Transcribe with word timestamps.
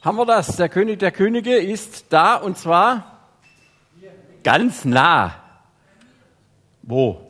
Haben 0.00 0.16
wir 0.16 0.26
das? 0.26 0.56
Der 0.56 0.68
König 0.68 1.00
der 1.00 1.10
Könige 1.10 1.56
ist 1.56 2.06
da 2.10 2.36
und 2.36 2.56
zwar 2.56 3.18
ganz 4.44 4.84
nah. 4.84 5.34
Wo? 6.82 7.20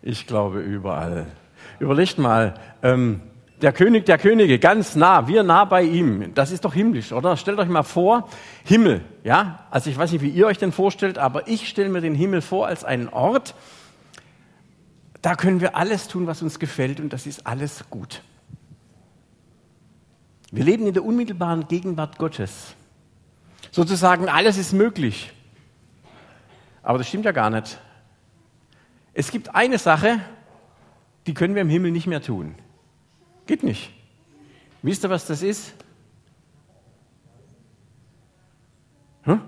Ich 0.00 0.26
glaube 0.26 0.60
überall. 0.60 1.26
Überlegt 1.80 2.16
mal, 2.16 2.54
ähm, 2.82 3.20
der 3.60 3.72
König 3.74 4.06
der 4.06 4.16
Könige, 4.16 4.58
ganz 4.58 4.96
nah, 4.96 5.28
wir 5.28 5.42
nah 5.42 5.66
bei 5.66 5.82
ihm. 5.82 6.34
Das 6.34 6.50
ist 6.50 6.64
doch 6.64 6.72
himmlisch, 6.72 7.12
oder? 7.12 7.36
Stellt 7.36 7.58
euch 7.58 7.68
mal 7.68 7.82
vor, 7.82 8.28
Himmel, 8.64 9.02
ja? 9.22 9.66
Also 9.70 9.90
ich 9.90 9.98
weiß 9.98 10.12
nicht, 10.12 10.22
wie 10.22 10.30
ihr 10.30 10.46
euch 10.46 10.58
den 10.58 10.72
vorstellt, 10.72 11.18
aber 11.18 11.46
ich 11.46 11.68
stelle 11.68 11.90
mir 11.90 12.00
den 12.00 12.14
Himmel 12.14 12.40
vor 12.40 12.66
als 12.66 12.84
einen 12.84 13.10
Ort, 13.10 13.54
da 15.20 15.34
können 15.34 15.60
wir 15.60 15.76
alles 15.76 16.08
tun, 16.08 16.26
was 16.26 16.40
uns 16.40 16.58
gefällt 16.58 17.00
und 17.00 17.12
das 17.12 17.26
ist 17.26 17.46
alles 17.46 17.84
gut. 17.90 18.22
Wir 20.54 20.64
leben 20.64 20.86
in 20.86 20.94
der 20.94 21.04
unmittelbaren 21.04 21.66
Gegenwart 21.66 22.16
Gottes. 22.16 22.76
Sozusagen 23.72 24.28
alles 24.28 24.56
ist 24.56 24.72
möglich. 24.72 25.32
Aber 26.80 26.98
das 26.98 27.08
stimmt 27.08 27.24
ja 27.24 27.32
gar 27.32 27.50
nicht. 27.50 27.80
Es 29.14 29.32
gibt 29.32 29.52
eine 29.52 29.78
Sache, 29.78 30.20
die 31.26 31.34
können 31.34 31.56
wir 31.56 31.62
im 31.62 31.68
Himmel 31.68 31.90
nicht 31.90 32.06
mehr 32.06 32.22
tun. 32.22 32.54
Geht 33.46 33.64
nicht. 33.64 33.92
Wisst 34.82 35.04
ihr, 35.04 35.10
was 35.10 35.26
das 35.26 35.42
ist? 35.42 35.74
Hm? 39.22 39.40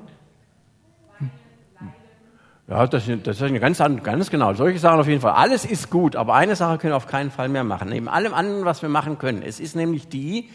Ja, 2.66 2.84
das, 2.88 3.04
das 3.22 3.36
ist 3.36 3.42
eine 3.42 3.60
ganz, 3.60 3.78
ganz 3.78 4.28
genau. 4.28 4.54
Solche 4.54 4.80
Sachen 4.80 4.98
auf 4.98 5.06
jeden 5.06 5.20
Fall. 5.20 5.34
Alles 5.34 5.64
ist 5.64 5.88
gut, 5.88 6.16
aber 6.16 6.34
eine 6.34 6.56
Sache 6.56 6.78
können 6.78 6.94
wir 6.94 6.96
auf 6.96 7.06
keinen 7.06 7.30
Fall 7.30 7.48
mehr 7.48 7.62
machen. 7.62 7.90
Neben 7.90 8.08
allem 8.08 8.34
anderen, 8.34 8.64
was 8.64 8.82
wir 8.82 8.88
machen 8.88 9.18
können. 9.18 9.42
Es 9.42 9.60
ist 9.60 9.76
nämlich 9.76 10.08
die, 10.08 10.50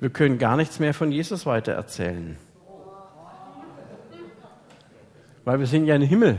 wir 0.00 0.10
können 0.10 0.38
gar 0.38 0.56
nichts 0.56 0.78
mehr 0.78 0.94
von 0.94 1.10
Jesus 1.10 1.46
weitererzählen. 1.46 2.36
Weil 5.44 5.58
wir 5.58 5.66
sind 5.66 5.86
ja 5.86 5.96
im 5.96 6.02
Himmel. 6.02 6.38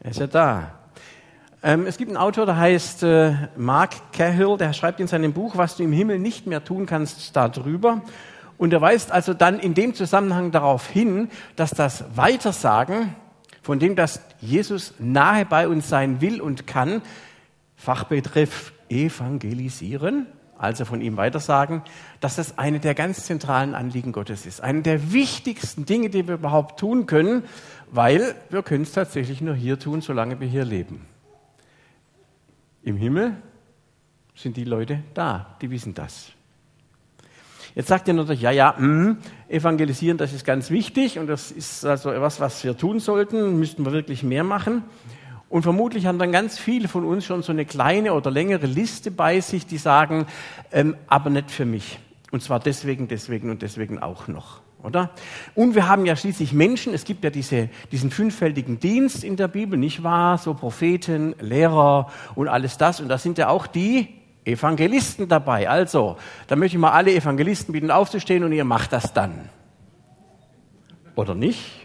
Er 0.00 0.10
ist 0.10 0.20
ja 0.20 0.26
da. 0.26 0.78
Ähm, 1.62 1.86
es 1.86 1.96
gibt 1.96 2.10
einen 2.10 2.16
Autor, 2.16 2.46
der 2.46 2.56
heißt 2.56 3.04
äh, 3.04 3.34
Mark 3.56 4.12
Cahill, 4.12 4.56
der 4.58 4.72
schreibt 4.72 5.00
in 5.00 5.06
seinem 5.06 5.32
Buch, 5.32 5.56
was 5.56 5.76
du 5.76 5.84
im 5.84 5.92
Himmel 5.92 6.18
nicht 6.18 6.46
mehr 6.46 6.64
tun 6.64 6.86
kannst, 6.86 7.36
darüber. 7.36 8.02
Und 8.58 8.72
er 8.72 8.80
weist 8.80 9.10
also 9.10 9.32
dann 9.32 9.58
in 9.58 9.74
dem 9.74 9.94
Zusammenhang 9.94 10.50
darauf 10.50 10.88
hin, 10.88 11.30
dass 11.56 11.70
das 11.70 12.04
Weitersagen 12.14 13.14
von 13.62 13.78
dem, 13.78 13.96
dass 13.96 14.20
Jesus 14.40 14.94
nahe 14.98 15.46
bei 15.46 15.68
uns 15.68 15.88
sein 15.88 16.20
will 16.20 16.40
und 16.40 16.66
kann, 16.66 17.00
Fachbegriff 17.76 18.72
evangelisieren, 18.88 20.26
also 20.62 20.84
von 20.84 21.00
ihm 21.00 21.16
weitersagen, 21.16 21.82
dass 22.20 22.36
das 22.36 22.56
eine 22.56 22.78
der 22.78 22.94
ganz 22.94 23.26
zentralen 23.26 23.74
Anliegen 23.74 24.12
Gottes 24.12 24.46
ist. 24.46 24.60
Eine 24.60 24.82
der 24.82 25.12
wichtigsten 25.12 25.84
Dinge, 25.84 26.08
die 26.08 26.28
wir 26.28 26.34
überhaupt 26.34 26.78
tun 26.78 27.06
können, 27.06 27.44
weil 27.90 28.34
wir 28.48 28.62
können 28.62 28.84
es 28.84 28.92
tatsächlich 28.92 29.40
nur 29.40 29.54
hier 29.54 29.78
tun, 29.78 30.00
solange 30.00 30.38
wir 30.38 30.46
hier 30.46 30.64
leben. 30.64 31.04
Im 32.84 32.96
Himmel 32.96 33.36
sind 34.34 34.56
die 34.56 34.64
Leute 34.64 35.02
da, 35.14 35.56
die 35.60 35.70
wissen 35.70 35.94
das. 35.94 36.30
Jetzt 37.74 37.88
sagt 37.88 38.06
ihr 38.06 38.14
natürlich, 38.14 38.42
ja, 38.42 38.50
ja, 38.50 38.74
mh, 38.78 39.16
evangelisieren, 39.48 40.18
das 40.18 40.32
ist 40.32 40.44
ganz 40.44 40.70
wichtig 40.70 41.18
und 41.18 41.26
das 41.26 41.50
ist 41.50 41.84
also 41.84 42.10
etwas, 42.10 42.38
was 42.38 42.62
wir 42.62 42.76
tun 42.76 43.00
sollten, 43.00 43.58
müssten 43.58 43.84
wir 43.84 43.92
wirklich 43.92 44.22
mehr 44.22 44.44
machen. 44.44 44.84
Und 45.52 45.64
vermutlich 45.64 46.06
haben 46.06 46.18
dann 46.18 46.32
ganz 46.32 46.58
viele 46.58 46.88
von 46.88 47.04
uns 47.04 47.26
schon 47.26 47.42
so 47.42 47.52
eine 47.52 47.66
kleine 47.66 48.14
oder 48.14 48.30
längere 48.30 48.64
Liste 48.64 49.10
bei 49.10 49.38
sich, 49.40 49.66
die 49.66 49.76
sagen, 49.76 50.24
ähm, 50.72 50.96
aber 51.08 51.28
nicht 51.28 51.50
für 51.50 51.66
mich. 51.66 51.98
Und 52.30 52.42
zwar 52.42 52.58
deswegen, 52.58 53.06
deswegen 53.06 53.50
und 53.50 53.60
deswegen 53.60 53.98
auch 53.98 54.28
noch. 54.28 54.62
Oder? 54.82 55.10
Und 55.54 55.74
wir 55.74 55.90
haben 55.90 56.06
ja 56.06 56.16
schließlich 56.16 56.54
Menschen, 56.54 56.94
es 56.94 57.04
gibt 57.04 57.22
ja 57.22 57.28
diese, 57.28 57.68
diesen 57.92 58.10
fünffältigen 58.10 58.80
Dienst 58.80 59.24
in 59.24 59.36
der 59.36 59.46
Bibel, 59.46 59.78
nicht 59.78 60.02
wahr? 60.02 60.38
So 60.38 60.54
Propheten, 60.54 61.34
Lehrer 61.38 62.10
und 62.34 62.48
alles 62.48 62.78
das. 62.78 63.00
Und 63.00 63.10
da 63.10 63.18
sind 63.18 63.36
ja 63.36 63.48
auch 63.48 63.66
die 63.66 64.08
Evangelisten 64.46 65.28
dabei. 65.28 65.68
Also, 65.68 66.16
da 66.46 66.56
möchte 66.56 66.78
ich 66.78 66.80
mal 66.80 66.92
alle 66.92 67.14
Evangelisten 67.14 67.72
bitten 67.72 67.90
aufzustehen 67.90 68.42
und 68.42 68.52
ihr 68.52 68.64
macht 68.64 68.94
das 68.94 69.12
dann. 69.12 69.50
Oder 71.14 71.34
nicht? 71.34 71.81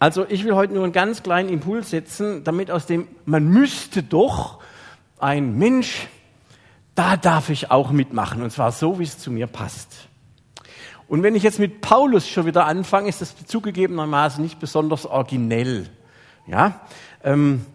Also, 0.00 0.24
ich 0.26 0.44
will 0.44 0.54
heute 0.54 0.72
nur 0.72 0.82
einen 0.84 0.94
ganz 0.94 1.22
kleinen 1.22 1.50
Impuls 1.50 1.90
setzen, 1.90 2.42
damit 2.42 2.70
aus 2.70 2.86
dem, 2.86 3.06
man 3.26 3.46
müsste 3.48 4.02
doch 4.02 4.58
ein 5.18 5.58
Mensch, 5.58 6.08
da 6.94 7.18
darf 7.18 7.50
ich 7.50 7.70
auch 7.70 7.90
mitmachen. 7.90 8.42
Und 8.42 8.50
zwar 8.50 8.72
so, 8.72 8.98
wie 8.98 9.04
es 9.04 9.18
zu 9.18 9.30
mir 9.30 9.46
passt. 9.46 10.08
Und 11.06 11.22
wenn 11.22 11.34
ich 11.34 11.42
jetzt 11.42 11.58
mit 11.58 11.82
Paulus 11.82 12.26
schon 12.26 12.46
wieder 12.46 12.64
anfange, 12.64 13.10
ist 13.10 13.20
das 13.20 13.34
zugegebenermaßen 13.44 14.42
nicht 14.42 14.58
besonders 14.58 15.04
originell. 15.04 15.86
Ja? 16.46 16.80
Ähm, 17.22 17.66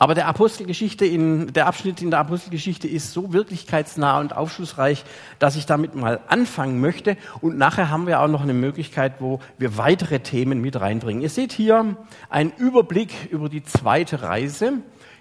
aber 0.00 0.14
der 0.14 0.28
Apostelgeschichte 0.28 1.04
in, 1.04 1.52
der 1.52 1.66
Abschnitt 1.66 2.00
in 2.00 2.10
der 2.10 2.20
Apostelgeschichte 2.20 2.88
ist 2.88 3.12
so 3.12 3.34
wirklichkeitsnah 3.34 4.18
und 4.18 4.34
aufschlussreich, 4.34 5.04
dass 5.38 5.56
ich 5.56 5.66
damit 5.66 5.94
mal 5.94 6.20
anfangen 6.26 6.80
möchte. 6.80 7.18
Und 7.42 7.58
nachher 7.58 7.90
haben 7.90 8.06
wir 8.06 8.22
auch 8.22 8.26
noch 8.26 8.40
eine 8.40 8.54
Möglichkeit, 8.54 9.16
wo 9.18 9.40
wir 9.58 9.76
weitere 9.76 10.20
Themen 10.20 10.62
mit 10.62 10.80
reinbringen. 10.80 11.20
Ihr 11.20 11.28
seht 11.28 11.52
hier 11.52 11.96
einen 12.30 12.50
Überblick 12.56 13.30
über 13.30 13.50
die 13.50 13.62
zweite 13.62 14.22
Reise, 14.22 14.78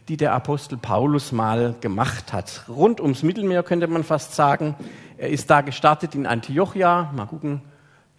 die 0.07 0.15
der 0.15 0.33
Apostel 0.33 0.77
Paulus 0.77 1.33
mal 1.33 1.75
gemacht 1.81 2.31
hat. 2.31 2.63
Rund 2.69 3.01
ums 3.01 3.21
Mittelmeer 3.21 3.63
könnte 3.63 3.87
man 3.87 4.05
fast 4.05 4.33
sagen. 4.33 4.77
Er 5.17 5.27
ist 5.27 5.49
da 5.49 5.59
gestartet 5.59 6.15
in 6.15 6.25
Antiochia. 6.25 7.11
Mal 7.13 7.25
gucken. 7.25 7.68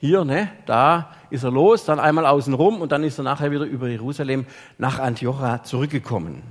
Hier, 0.00 0.25
ne, 0.25 0.49
da 0.65 1.11
ist 1.28 1.44
er 1.44 1.50
los, 1.50 1.84
dann 1.84 2.00
einmal 2.00 2.25
außen 2.25 2.55
rum 2.55 2.81
und 2.81 2.91
dann 2.91 3.05
ist 3.05 3.19
er 3.19 3.25
nachher 3.25 3.50
wieder 3.50 3.66
über 3.66 3.87
Jerusalem 3.87 4.47
nach 4.78 4.99
Antiochia 4.99 5.62
zurückgekommen. 5.62 6.43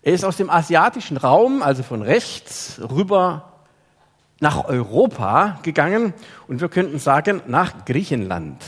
Er 0.00 0.14
ist 0.14 0.24
aus 0.24 0.38
dem 0.38 0.48
asiatischen 0.48 1.18
Raum, 1.18 1.62
also 1.62 1.82
von 1.82 2.00
rechts, 2.00 2.80
rüber 2.90 3.52
nach 4.40 4.64
Europa 4.64 5.58
gegangen 5.62 6.14
und 6.48 6.62
wir 6.62 6.70
könnten 6.70 6.98
sagen 6.98 7.42
nach 7.46 7.84
Griechenland. 7.84 8.64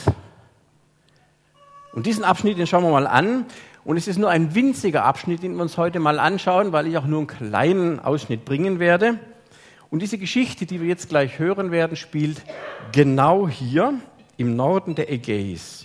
Und 1.95 2.05
diesen 2.05 2.25
Abschnitt, 2.25 2.59
den 2.59 2.67
schauen 2.67 2.85
wir 2.85 2.91
mal 2.91 3.07
an. 3.07 3.47
Und 3.85 3.97
es 3.97 4.07
ist 4.07 4.19
nur 4.19 4.29
ein 4.29 4.55
winziger 4.55 5.05
Abschnitt, 5.05 5.43
den 5.43 5.55
wir 5.55 5.63
uns 5.63 5.79
heute 5.79 5.99
mal 5.99 6.19
anschauen, 6.19 6.73
weil 6.73 6.87
ich 6.87 6.99
auch 6.99 7.07
nur 7.07 7.21
einen 7.21 7.27
kleinen 7.27 8.01
Ausschnitt 8.01 8.45
bringen 8.45 8.79
werde. 8.79 9.19
Und 9.93 10.01
diese 10.01 10.17
Geschichte, 10.17 10.65
die 10.65 10.81
wir 10.81 10.89
jetzt 10.89 11.11
gleich 11.11 11.39
hören 11.39 11.71
werden, 11.71 11.99
spielt 11.99 12.43
genau 12.93 13.47
hier 13.47 13.93
im 14.39 14.57
Norden 14.57 14.95
der 14.95 15.13
Ägäis. 15.13 15.85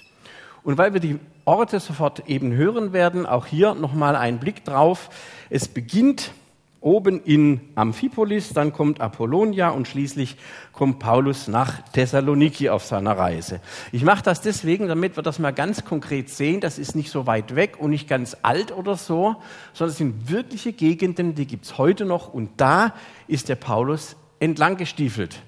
Und 0.64 0.78
weil 0.78 0.94
wir 0.94 1.02
die 1.02 1.20
Orte 1.44 1.82
sofort 1.82 2.30
eben 2.30 2.54
hören 2.54 2.94
werden, 2.94 3.26
auch 3.26 3.46
hier 3.46 3.76
nochmal 3.76 4.16
ein 4.16 4.40
Blick 4.40 4.64
drauf. 4.64 5.10
Es 5.50 5.68
beginnt 5.68 6.32
oben 6.80 7.22
in 7.24 7.60
Amphipolis, 7.76 8.50
dann 8.50 8.72
kommt 8.72 9.02
Apollonia 9.02 9.70
und 9.70 9.88
schließlich 9.88 10.38
kommt 10.74 11.00
Paulus 11.00 11.48
nach 11.48 11.82
Thessaloniki 11.92 12.70
auf 12.70 12.86
seiner 12.86 13.18
Reise. 13.18 13.62
Ich 13.92 14.04
mache 14.04 14.24
das 14.24 14.42
deswegen, 14.42 14.88
damit 14.88 15.16
wir 15.18 15.24
das 15.24 15.40
mal 15.40 15.52
ganz 15.52 15.86
konkret 15.86 16.30
sehen. 16.30 16.62
Das 16.62 16.78
ist 16.78 16.96
nicht 16.96 17.10
so 17.10 17.26
weit 17.26 17.56
weg 17.56 17.78
und 17.80 17.90
nicht 17.90 18.08
ganz 18.08 18.38
alt 18.44 18.72
oder 18.72 18.96
so, 18.96 19.36
sondern 19.74 19.92
es 19.92 19.98
sind 19.98 20.30
wirkliche 20.30 20.74
Gegenden, 20.74 21.36
die 21.36 21.48
gibt's 21.48 21.78
heute 21.78 22.06
noch 22.06 22.34
und 22.34 22.52
da 22.58 22.94
ist 23.28 23.50
der 23.50 23.56
Paulus 23.56 24.16
entlang 24.40 24.78
gestiefelt. 24.78 25.42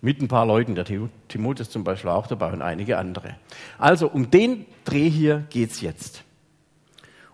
Mit 0.00 0.20
ein 0.20 0.28
paar 0.28 0.44
Leuten, 0.44 0.74
der 0.74 0.84
Timotheus 1.28 1.70
zum 1.70 1.84
Beispiel 1.84 2.10
auch 2.10 2.26
dabei 2.26 2.52
und 2.52 2.60
einige 2.60 2.98
andere. 2.98 3.36
Also 3.78 4.08
um 4.08 4.30
den 4.30 4.66
Dreh 4.84 5.08
hier 5.08 5.44
geht's 5.48 5.80
jetzt. 5.80 6.24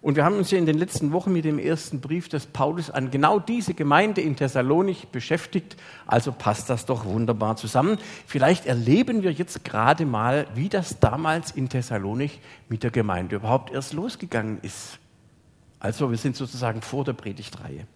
Und 0.02 0.16
wir 0.16 0.24
haben 0.24 0.36
uns 0.36 0.50
ja 0.50 0.56
in 0.56 0.64
den 0.64 0.78
letzten 0.78 1.12
Wochen 1.12 1.30
mit 1.32 1.44
dem 1.44 1.58
ersten 1.58 2.00
Brief 2.00 2.30
des 2.30 2.46
Paulus 2.46 2.88
an 2.90 3.10
genau 3.10 3.38
diese 3.38 3.74
Gemeinde 3.74 4.22
in 4.22 4.34
Thessalonik 4.34 5.12
beschäftigt. 5.12 5.76
Also 6.06 6.32
passt 6.32 6.70
das 6.70 6.86
doch 6.86 7.04
wunderbar 7.04 7.56
zusammen. 7.56 7.98
Vielleicht 8.26 8.64
erleben 8.64 9.22
wir 9.22 9.32
jetzt 9.32 9.62
gerade 9.62 10.06
mal, 10.06 10.46
wie 10.54 10.70
das 10.70 11.00
damals 11.00 11.50
in 11.50 11.68
Thessalonik 11.68 12.40
mit 12.70 12.82
der 12.82 12.90
Gemeinde 12.90 13.36
überhaupt 13.36 13.72
erst 13.72 13.92
losgegangen 13.92 14.58
ist. 14.62 14.98
Also 15.80 16.10
wir 16.10 16.18
sind 16.18 16.34
sozusagen 16.34 16.80
vor 16.80 17.04
der 17.04 17.12
Predigtreihe. 17.12 17.86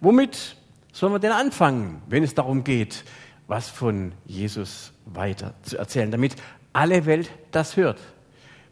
Womit 0.00 0.56
sollen 0.92 1.12
wir 1.12 1.18
denn 1.18 1.32
anfangen, 1.32 2.00
wenn 2.08 2.22
es 2.22 2.34
darum 2.34 2.62
geht, 2.62 3.04
was 3.48 3.68
von 3.68 4.12
Jesus 4.24 4.92
weiter 5.06 5.54
zu 5.62 5.78
erzählen, 5.78 6.12
damit 6.12 6.36
alle 6.72 7.06
Welt 7.06 7.28
das 7.50 7.76
hört? 7.76 7.98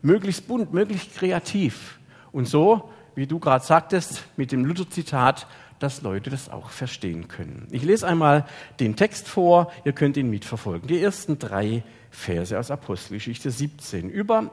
Möglichst 0.03 0.47
bunt, 0.47 0.73
möglichst 0.73 1.15
kreativ 1.15 2.00
und 2.33 2.47
so, 2.47 2.91
wie 3.15 3.27
du 3.27 3.39
gerade 3.39 3.65
sagtest, 3.65 4.25
mit 4.37 4.53
dem 4.53 4.65
Luther-Zitat, 4.65 5.47
dass 5.79 6.03
Leute 6.03 6.31
das 6.31 6.49
auch 6.49 6.71
verstehen 6.71 7.27
können. 7.29 7.67
Ich 7.71 7.83
lese 7.83 8.07
einmal 8.07 8.47
den 8.79 8.97
Text 8.97 9.29
vor, 9.29 9.73
ihr 9.85 9.93
könnt 9.93 10.17
ihn 10.17 10.31
mitverfolgen. 10.31 10.87
Die 10.89 11.03
ersten 11.03 11.39
drei 11.39 11.83
Verse 12.11 12.59
aus 12.59 12.71
Apostelgeschichte 12.71 13.51
17. 13.51 14.11
Über 14.11 14.51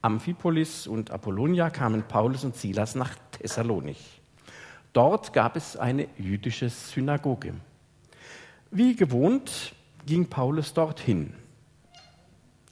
Amphipolis 0.00 0.86
und 0.86 1.10
Apollonia 1.10 1.70
kamen 1.70 2.04
Paulus 2.04 2.44
und 2.44 2.56
Silas 2.56 2.94
nach 2.94 3.14
Thessalonik. 3.32 3.98
Dort 4.92 5.32
gab 5.32 5.56
es 5.56 5.76
eine 5.76 6.08
jüdische 6.16 6.68
Synagoge. 6.68 7.54
Wie 8.70 8.96
gewohnt 8.96 9.74
ging 10.06 10.26
Paulus 10.26 10.72
dorthin. 10.72 11.34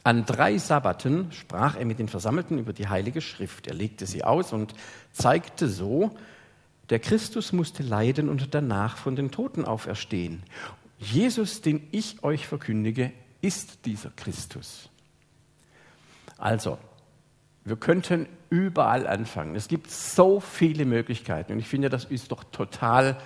An 0.08 0.24
drei 0.24 0.56
Sabbaten 0.56 1.30
sprach 1.32 1.76
er 1.76 1.84
mit 1.84 1.98
den 1.98 2.08
Versammelten 2.08 2.56
über 2.56 2.72
die 2.72 2.88
Heilige 2.88 3.20
Schrift. 3.20 3.66
Er 3.66 3.74
legte 3.74 4.06
sie 4.06 4.24
aus 4.24 4.54
und 4.54 4.72
zeigte 5.12 5.68
so, 5.68 6.16
der 6.88 6.98
Christus 6.98 7.52
musste 7.52 7.82
leiden 7.82 8.30
und 8.30 8.54
danach 8.54 8.96
von 8.96 9.16
den 9.16 9.30
Toten 9.30 9.66
auferstehen. 9.66 10.44
Jesus, 10.96 11.60
den 11.60 11.86
ich 11.90 12.24
euch 12.24 12.46
verkündige, 12.46 13.12
ist 13.42 13.84
dieser 13.84 14.08
Christus. 14.08 14.88
Also, 16.38 16.78
wir 17.66 17.76
könnten 17.76 18.30
überall 18.48 19.06
anfangen. 19.06 19.56
Es 19.56 19.68
gibt 19.68 19.90
so 19.90 20.40
viele 20.40 20.86
Möglichkeiten 20.86 21.52
und 21.52 21.58
ich 21.58 21.68
finde, 21.68 21.90
das 21.90 22.06
ist 22.06 22.32
doch 22.32 22.44
total 22.44 23.18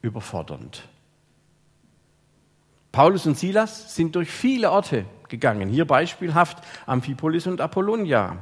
überfordernd. 0.00 0.84
Paulus 2.92 3.26
und 3.26 3.36
Silas 3.36 3.96
sind 3.96 4.14
durch 4.14 4.30
viele 4.30 4.70
Orte 4.70 5.06
gegangen. 5.30 5.68
Hier 5.68 5.86
beispielhaft 5.86 6.58
Amphipolis 6.86 7.46
und 7.46 7.60
Apollonia. 7.60 8.38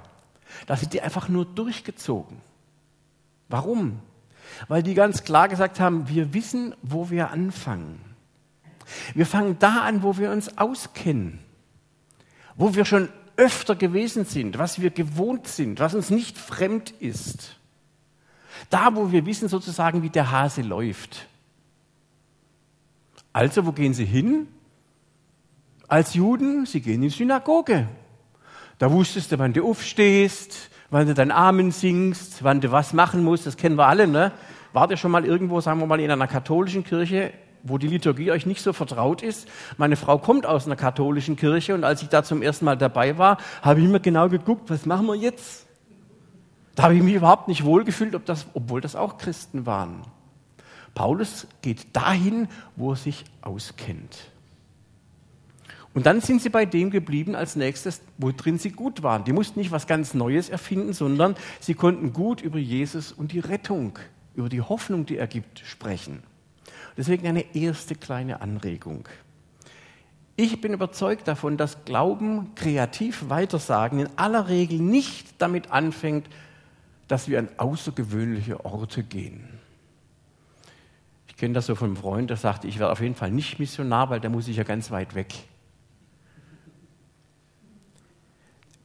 Da 0.66 0.76
sind 0.76 0.92
die 0.92 1.02
einfach 1.02 1.28
nur 1.28 1.44
durchgezogen. 1.44 2.38
Warum? 3.48 4.00
Weil 4.66 4.82
die 4.82 4.94
ganz 4.94 5.24
klar 5.24 5.48
gesagt 5.48 5.78
haben, 5.78 6.08
wir 6.08 6.34
wissen, 6.34 6.74
wo 6.82 7.10
wir 7.10 7.30
anfangen. 7.30 8.00
Wir 9.14 9.26
fangen 9.26 9.58
da 9.58 9.82
an, 9.82 10.02
wo 10.02 10.16
wir 10.16 10.30
uns 10.30 10.56
auskennen, 10.58 11.38
wo 12.56 12.74
wir 12.74 12.84
schon 12.84 13.10
öfter 13.36 13.76
gewesen 13.76 14.24
sind, 14.24 14.58
was 14.58 14.80
wir 14.80 14.90
gewohnt 14.90 15.46
sind, 15.46 15.78
was 15.78 15.94
uns 15.94 16.10
nicht 16.10 16.36
fremd 16.36 16.90
ist. 16.90 17.56
Da, 18.70 18.94
wo 18.96 19.12
wir 19.12 19.26
wissen 19.26 19.48
sozusagen, 19.48 20.02
wie 20.02 20.10
der 20.10 20.32
Hase 20.32 20.62
läuft. 20.62 21.28
Also, 23.32 23.64
wo 23.66 23.72
gehen 23.72 23.94
sie 23.94 24.04
hin? 24.04 24.48
Als 25.88 26.12
Juden, 26.12 26.66
sie 26.66 26.82
gehen 26.82 26.96
in 26.96 27.02
die 27.02 27.08
Synagoge. 27.08 27.88
Da 28.78 28.92
wusstest 28.92 29.32
du, 29.32 29.38
wann 29.38 29.54
du 29.54 29.66
aufstehst, 29.66 30.70
wann 30.90 31.06
du 31.06 31.14
deinen 31.14 31.30
Amen 31.30 31.72
singst, 31.72 32.44
wann 32.44 32.60
du 32.60 32.70
was 32.70 32.92
machen 32.92 33.24
musst, 33.24 33.46
das 33.46 33.56
kennen 33.56 33.76
wir 33.76 33.86
alle. 33.86 34.06
Ne? 34.06 34.32
Wart 34.74 34.90
ihr 34.90 34.98
schon 34.98 35.10
mal 35.10 35.24
irgendwo, 35.24 35.62
sagen 35.62 35.80
wir 35.80 35.86
mal, 35.86 35.98
in 35.98 36.10
einer 36.10 36.26
katholischen 36.26 36.84
Kirche, 36.84 37.32
wo 37.62 37.78
die 37.78 37.88
Liturgie 37.88 38.30
euch 38.30 38.44
nicht 38.44 38.62
so 38.62 38.74
vertraut 38.74 39.22
ist? 39.22 39.48
Meine 39.78 39.96
Frau 39.96 40.18
kommt 40.18 40.44
aus 40.44 40.66
einer 40.66 40.76
katholischen 40.76 41.36
Kirche 41.36 41.74
und 41.74 41.84
als 41.84 42.02
ich 42.02 42.10
da 42.10 42.22
zum 42.22 42.42
ersten 42.42 42.66
Mal 42.66 42.76
dabei 42.76 43.16
war, 43.16 43.38
habe 43.62 43.80
ich 43.80 43.86
immer 43.86 43.98
genau 43.98 44.28
geguckt, 44.28 44.68
was 44.68 44.84
machen 44.84 45.06
wir 45.06 45.14
jetzt? 45.14 45.66
Da 46.74 46.84
habe 46.84 46.96
ich 46.96 47.02
mich 47.02 47.14
überhaupt 47.14 47.48
nicht 47.48 47.64
wohlgefühlt, 47.64 48.14
ob 48.14 48.26
das, 48.26 48.46
obwohl 48.52 48.82
das 48.82 48.94
auch 48.94 49.16
Christen 49.16 49.64
waren. 49.64 50.02
Paulus 50.94 51.46
geht 51.62 51.96
dahin, 51.96 52.46
wo 52.76 52.92
er 52.92 52.96
sich 52.96 53.24
auskennt. 53.40 54.30
Und 55.98 56.06
dann 56.06 56.20
sind 56.20 56.40
sie 56.40 56.48
bei 56.48 56.64
dem 56.64 56.92
geblieben 56.92 57.34
als 57.34 57.56
nächstes, 57.56 58.02
worin 58.18 58.56
sie 58.56 58.70
gut 58.70 59.02
waren. 59.02 59.24
Die 59.24 59.32
mussten 59.32 59.58
nicht 59.58 59.72
was 59.72 59.88
ganz 59.88 60.14
Neues 60.14 60.48
erfinden, 60.48 60.92
sondern 60.92 61.34
sie 61.58 61.74
konnten 61.74 62.12
gut 62.12 62.40
über 62.40 62.60
Jesus 62.60 63.10
und 63.10 63.32
die 63.32 63.40
Rettung, 63.40 63.98
über 64.36 64.48
die 64.48 64.62
Hoffnung, 64.62 65.06
die 65.06 65.16
er 65.16 65.26
gibt, 65.26 65.58
sprechen. 65.58 66.22
Deswegen 66.96 67.26
eine 67.26 67.52
erste 67.52 67.96
kleine 67.96 68.40
Anregung. 68.42 69.08
Ich 70.36 70.60
bin 70.60 70.72
überzeugt 70.72 71.26
davon, 71.26 71.56
dass 71.56 71.84
Glauben, 71.84 72.54
kreativ 72.54 73.28
weitersagen, 73.28 73.98
in 73.98 74.08
aller 74.14 74.48
Regel 74.48 74.78
nicht 74.78 75.34
damit 75.38 75.72
anfängt, 75.72 76.28
dass 77.08 77.28
wir 77.28 77.40
an 77.40 77.48
außergewöhnliche 77.56 78.64
Orte 78.64 79.02
gehen 79.02 79.58
kenne 81.38 81.54
das 81.54 81.66
so 81.66 81.76
von 81.76 81.90
einem 81.90 81.96
Freund, 81.96 82.30
der 82.30 82.36
sagte, 82.36 82.66
ich 82.66 82.78
werde 82.78 82.92
auf 82.92 83.00
jeden 83.00 83.14
Fall 83.14 83.30
nicht 83.30 83.58
Missionar, 83.60 84.10
weil 84.10 84.20
da 84.20 84.28
muss 84.28 84.48
ich 84.48 84.56
ja 84.56 84.64
ganz 84.64 84.90
weit 84.90 85.14
weg. 85.14 85.32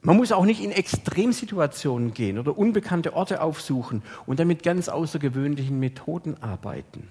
Man 0.06 0.18
muss 0.18 0.32
auch 0.32 0.44
nicht 0.44 0.62
in 0.62 0.70
Extremsituationen 0.70 2.12
gehen 2.12 2.38
oder 2.38 2.58
unbekannte 2.58 3.14
Orte 3.14 3.40
aufsuchen 3.40 4.02
und 4.26 4.38
dann 4.38 4.46
mit 4.46 4.62
ganz 4.62 4.90
außergewöhnlichen 4.90 5.80
Methoden 5.80 6.36
arbeiten. 6.42 7.08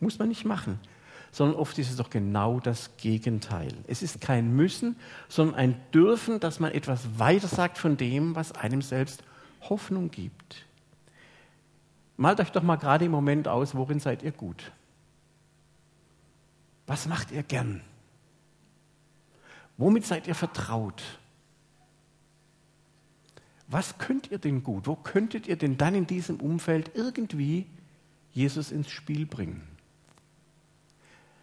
Muss 0.00 0.18
man 0.18 0.28
nicht 0.28 0.46
machen, 0.46 0.80
sondern 1.32 1.58
oft 1.58 1.78
ist 1.78 1.90
es 1.90 1.96
doch 1.96 2.08
genau 2.08 2.60
das 2.60 2.96
Gegenteil. 2.96 3.74
Es 3.86 4.02
ist 4.02 4.22
kein 4.22 4.56
Müssen, 4.56 4.96
sondern 5.28 5.56
ein 5.56 5.80
Dürfen, 5.92 6.40
dass 6.40 6.60
man 6.60 6.72
etwas 6.72 7.18
weitersagt 7.18 7.76
von 7.76 7.98
dem, 7.98 8.34
was 8.34 8.52
einem 8.52 8.80
selbst 8.80 9.22
Hoffnung 9.68 10.10
gibt. 10.10 10.64
Malt 12.16 12.40
euch 12.40 12.52
doch 12.52 12.62
mal 12.62 12.76
gerade 12.76 13.04
im 13.04 13.10
Moment 13.10 13.48
aus, 13.48 13.74
worin 13.74 14.00
seid 14.00 14.22
ihr 14.22 14.32
gut? 14.32 14.72
Was 16.86 17.06
macht 17.06 17.32
ihr 17.32 17.42
gern? 17.42 17.82
Womit 19.76 20.06
seid 20.06 20.26
ihr 20.26 20.34
vertraut? 20.34 21.02
Was 23.68 23.98
könnt 23.98 24.30
ihr 24.30 24.38
denn 24.38 24.62
gut? 24.62 24.86
Wo 24.86 24.96
könntet 24.96 25.46
ihr 25.46 25.56
denn 25.56 25.76
dann 25.76 25.94
in 25.94 26.06
diesem 26.06 26.40
Umfeld 26.40 26.92
irgendwie 26.94 27.66
Jesus 28.32 28.72
ins 28.72 28.90
Spiel 28.90 29.26
bringen? 29.26 29.62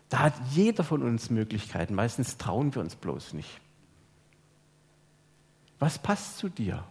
Da 0.10 0.20
hat 0.20 0.34
jeder 0.52 0.84
von 0.84 1.04
uns 1.04 1.30
Möglichkeiten. 1.30 1.94
Meistens 1.94 2.38
trauen 2.38 2.74
wir 2.74 2.82
uns 2.82 2.96
bloß 2.96 3.34
nicht. 3.34 3.62
Was 5.78 6.00
passt 6.00 6.40
zu 6.40 6.50
dir? 6.50 6.84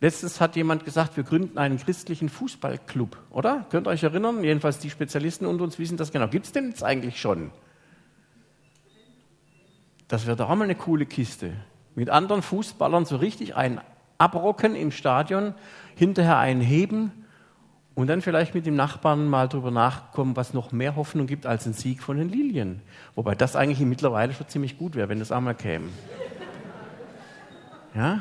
Letztens 0.00 0.40
hat 0.40 0.56
jemand 0.56 0.84
gesagt, 0.84 1.16
wir 1.16 1.24
gründen 1.24 1.58
einen 1.58 1.78
christlichen 1.78 2.28
Fußballclub, 2.28 3.18
oder? 3.30 3.66
Könnt 3.70 3.86
ihr 3.86 3.90
euch 3.90 4.02
erinnern? 4.02 4.42
Jedenfalls 4.44 4.78
die 4.78 4.90
Spezialisten 4.90 5.44
unter 5.44 5.64
uns 5.64 5.78
wissen 5.78 5.96
das 5.96 6.12
genau. 6.12 6.28
Gibt 6.28 6.46
es 6.46 6.52
denn 6.52 6.68
jetzt 6.68 6.82
eigentlich 6.82 7.20
schon? 7.20 7.50
Das 10.08 10.26
wäre 10.26 10.36
doch 10.36 10.48
auch 10.48 10.56
mal 10.56 10.64
eine 10.64 10.74
coole 10.74 11.04
Kiste. 11.04 11.52
Mit 11.94 12.08
anderen 12.10 12.42
Fußballern 12.42 13.04
so 13.04 13.16
richtig 13.16 13.56
ein 13.56 13.80
abrocken 14.20 14.74
im 14.74 14.90
Stadion, 14.90 15.54
hinterher 15.96 16.38
einen 16.38 16.60
heben 16.60 17.12
und 17.94 18.06
dann 18.06 18.20
vielleicht 18.20 18.54
mit 18.54 18.66
dem 18.66 18.76
Nachbarn 18.76 19.26
mal 19.28 19.48
drüber 19.48 19.70
nachkommen, 19.70 20.36
was 20.36 20.54
noch 20.54 20.72
mehr 20.72 20.96
Hoffnung 20.96 21.26
gibt 21.26 21.46
als 21.46 21.66
ein 21.66 21.72
Sieg 21.72 22.02
von 22.02 22.18
den 22.18 22.28
Lilien. 22.28 22.82
Wobei 23.14 23.34
das 23.34 23.56
eigentlich 23.56 23.80
mittlerweile 23.80 24.32
schon 24.32 24.48
ziemlich 24.48 24.78
gut 24.78 24.94
wäre, 24.94 25.08
wenn 25.08 25.18
das 25.18 25.32
einmal 25.32 25.54
käme. 25.54 25.88
Ja? 27.94 28.20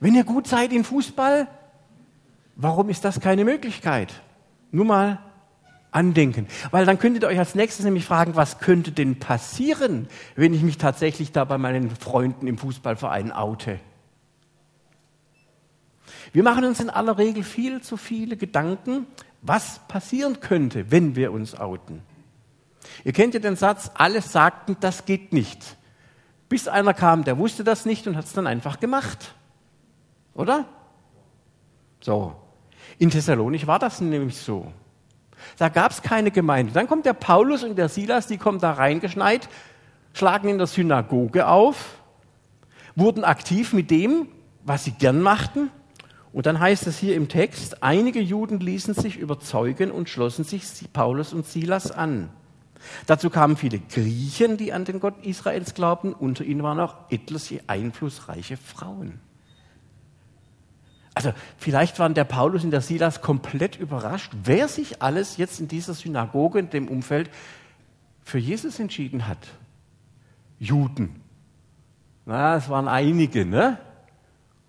Wenn 0.00 0.14
ihr 0.14 0.24
gut 0.24 0.46
seid 0.46 0.72
in 0.72 0.84
Fußball, 0.84 1.46
warum 2.56 2.88
ist 2.88 3.04
das 3.04 3.20
keine 3.20 3.44
Möglichkeit? 3.44 4.12
Nur 4.70 4.84
mal 4.84 5.18
andenken. 5.90 6.46
Weil 6.70 6.86
dann 6.86 6.98
könntet 6.98 7.22
ihr 7.22 7.28
euch 7.28 7.38
als 7.38 7.54
nächstes 7.54 7.84
nämlich 7.84 8.04
fragen, 8.04 8.36
was 8.36 8.58
könnte 8.58 8.92
denn 8.92 9.18
passieren, 9.18 10.08
wenn 10.36 10.54
ich 10.54 10.62
mich 10.62 10.78
tatsächlich 10.78 11.32
da 11.32 11.44
bei 11.44 11.58
meinen 11.58 11.90
Freunden 11.90 12.46
im 12.46 12.58
Fußballverein 12.58 13.32
oute? 13.32 13.80
Wir 16.32 16.42
machen 16.42 16.64
uns 16.64 16.80
in 16.80 16.90
aller 16.90 17.18
Regel 17.18 17.42
viel 17.42 17.80
zu 17.80 17.96
viele 17.96 18.36
Gedanken, 18.36 19.06
was 19.42 19.80
passieren 19.88 20.40
könnte, 20.40 20.90
wenn 20.90 21.16
wir 21.16 21.32
uns 21.32 21.58
outen. 21.58 22.02
Ihr 23.04 23.12
kennt 23.12 23.34
ja 23.34 23.40
den 23.40 23.56
Satz, 23.56 23.90
alle 23.94 24.22
sagten, 24.22 24.76
das 24.80 25.04
geht 25.04 25.32
nicht. 25.32 25.76
Bis 26.48 26.66
einer 26.66 26.94
kam, 26.94 27.24
der 27.24 27.38
wusste 27.38 27.64
das 27.64 27.84
nicht 27.84 28.06
und 28.06 28.16
hat 28.16 28.24
es 28.24 28.32
dann 28.32 28.46
einfach 28.46 28.80
gemacht. 28.80 29.34
Oder? 30.34 30.64
So. 32.00 32.34
In 32.98 33.10
Thessalonich 33.10 33.66
war 33.66 33.78
das 33.78 34.00
nämlich 34.00 34.36
so. 34.36 34.72
Da 35.56 35.68
gab 35.68 35.92
es 35.92 36.02
keine 36.02 36.30
Gemeinde. 36.30 36.72
Dann 36.72 36.88
kommt 36.88 37.06
der 37.06 37.12
Paulus 37.12 37.62
und 37.62 37.76
der 37.76 37.88
Silas, 37.88 38.26
die 38.26 38.38
kommen 38.38 38.58
da 38.58 38.72
reingeschneit, 38.72 39.48
schlagen 40.12 40.48
in 40.48 40.58
der 40.58 40.66
Synagoge 40.66 41.46
auf, 41.46 41.98
wurden 42.96 43.24
aktiv 43.24 43.72
mit 43.72 43.90
dem, 43.90 44.28
was 44.64 44.84
sie 44.84 44.92
gern 44.92 45.20
machten. 45.20 45.70
Und 46.32 46.46
dann 46.46 46.60
heißt 46.60 46.86
es 46.86 46.98
hier 46.98 47.16
im 47.16 47.28
Text, 47.28 47.82
einige 47.82 48.20
Juden 48.20 48.60
ließen 48.60 48.94
sich 48.94 49.16
überzeugen 49.16 49.90
und 49.90 50.08
schlossen 50.08 50.44
sich 50.44 50.64
Paulus 50.92 51.32
und 51.32 51.46
Silas 51.46 51.90
an. 51.90 52.30
Dazu 53.06 53.30
kamen 53.30 53.56
viele 53.56 53.80
Griechen, 53.80 54.56
die 54.56 54.72
an 54.72 54.84
den 54.84 55.00
Gott 55.00 55.14
Israels 55.24 55.74
glaubten. 55.74 56.12
Unter 56.12 56.44
ihnen 56.44 56.62
waren 56.62 56.80
auch 56.80 56.96
etliche 57.10 57.60
einflussreiche 57.66 58.56
Frauen. 58.56 59.20
Also 61.14 61.32
vielleicht 61.56 61.98
waren 61.98 62.14
der 62.14 62.24
Paulus 62.24 62.62
und 62.62 62.70
der 62.70 62.80
Silas 62.80 63.22
komplett 63.22 63.76
überrascht, 63.76 64.32
wer 64.44 64.68
sich 64.68 65.02
alles 65.02 65.36
jetzt 65.36 65.58
in 65.58 65.66
dieser 65.66 65.94
Synagoge, 65.94 66.60
in 66.60 66.70
dem 66.70 66.86
Umfeld, 66.86 67.30
für 68.22 68.38
Jesus 68.38 68.78
entschieden 68.78 69.26
hat. 69.26 69.48
Juden. 70.60 71.20
Na, 72.24 72.56
es 72.56 72.68
waren 72.68 72.86
einige, 72.86 73.44
ne? 73.44 73.78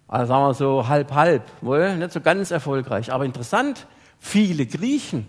Also 0.09 0.25
sagen 0.25 0.43
wir 0.47 0.53
so 0.55 0.87
halb, 0.87 1.13
halb, 1.13 1.43
wohl, 1.61 1.95
nicht 1.95 2.11
so 2.11 2.19
ganz 2.19 2.49
erfolgreich. 2.49 3.13
Aber 3.13 3.25
interessant, 3.25 3.85
viele 4.17 4.65
Griechen. 4.65 5.27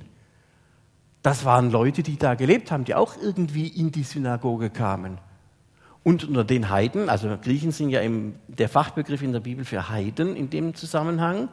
Das 1.22 1.44
waren 1.44 1.70
Leute, 1.70 2.02
die 2.02 2.16
da 2.16 2.34
gelebt 2.34 2.72
haben, 2.72 2.86
die 2.86 2.94
auch 2.94 3.14
irgendwie 3.22 3.68
in 3.68 3.92
die 3.92 4.04
Synagoge 4.04 4.70
kamen. 4.70 5.18
Und 6.02 6.24
unter 6.24 6.44
den 6.44 6.70
Heiden, 6.70 7.10
also 7.10 7.36
Griechen 7.36 7.72
sind 7.72 7.90
ja 7.90 8.00
im, 8.00 8.36
der 8.48 8.70
Fachbegriff 8.70 9.20
in 9.20 9.32
der 9.32 9.40
Bibel 9.40 9.66
für 9.66 9.90
Heiden 9.90 10.34
in 10.34 10.48
dem 10.48 10.74
Zusammenhang. 10.74 11.50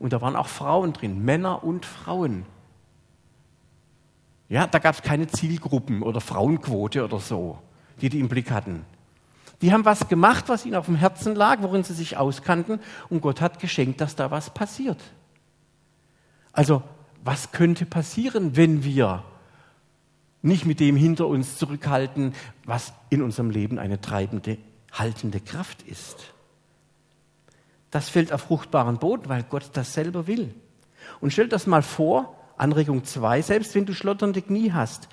Und 0.00 0.12
da 0.12 0.20
waren 0.20 0.34
auch 0.34 0.48
Frauen 0.48 0.92
drin, 0.92 1.24
Männer 1.24 1.62
und 1.62 1.86
Frauen. 1.86 2.44
Ja, 4.48 4.66
da 4.66 4.80
gab 4.80 4.96
es 4.96 5.02
keine 5.02 5.28
Zielgruppen 5.28 6.02
oder 6.02 6.20
Frauenquote 6.20 7.04
oder 7.04 7.20
so, 7.20 7.58
die 8.00 8.08
die 8.08 8.18
im 8.18 8.28
Blick 8.28 8.50
hatten. 8.50 8.84
Die 9.60 9.72
haben 9.72 9.84
was 9.84 10.08
gemacht, 10.08 10.48
was 10.48 10.64
ihnen 10.64 10.76
auf 10.76 10.86
dem 10.86 10.94
Herzen 10.94 11.34
lag, 11.34 11.62
worin 11.62 11.82
sie 11.82 11.94
sich 11.94 12.16
auskannten, 12.16 12.80
und 13.08 13.20
Gott 13.20 13.40
hat 13.40 13.58
geschenkt, 13.58 14.00
dass 14.00 14.14
da 14.14 14.30
was 14.30 14.50
passiert. 14.50 15.00
Also, 16.52 16.82
was 17.24 17.50
könnte 17.50 17.84
passieren, 17.84 18.56
wenn 18.56 18.84
wir 18.84 19.24
nicht 20.42 20.64
mit 20.64 20.78
dem 20.78 20.96
hinter 20.96 21.26
uns 21.26 21.56
zurückhalten, 21.58 22.34
was 22.64 22.92
in 23.10 23.22
unserem 23.22 23.50
Leben 23.50 23.78
eine 23.78 24.00
treibende, 24.00 24.58
haltende 24.92 25.40
Kraft 25.40 25.82
ist? 25.82 26.32
Das 27.90 28.08
fällt 28.08 28.32
auf 28.32 28.42
fruchtbaren 28.42 28.98
Boden, 28.98 29.28
weil 29.28 29.42
Gott 29.42 29.70
das 29.72 29.94
selber 29.94 30.26
will. 30.26 30.54
Und 31.20 31.32
stell 31.32 31.48
das 31.48 31.66
mal 31.66 31.82
vor, 31.82 32.36
Anregung 32.56 33.04
2, 33.04 33.42
selbst 33.42 33.74
wenn 33.74 33.86
du 33.86 33.94
schlotternde 33.94 34.42
Knie 34.42 34.72
hast, 34.72 35.08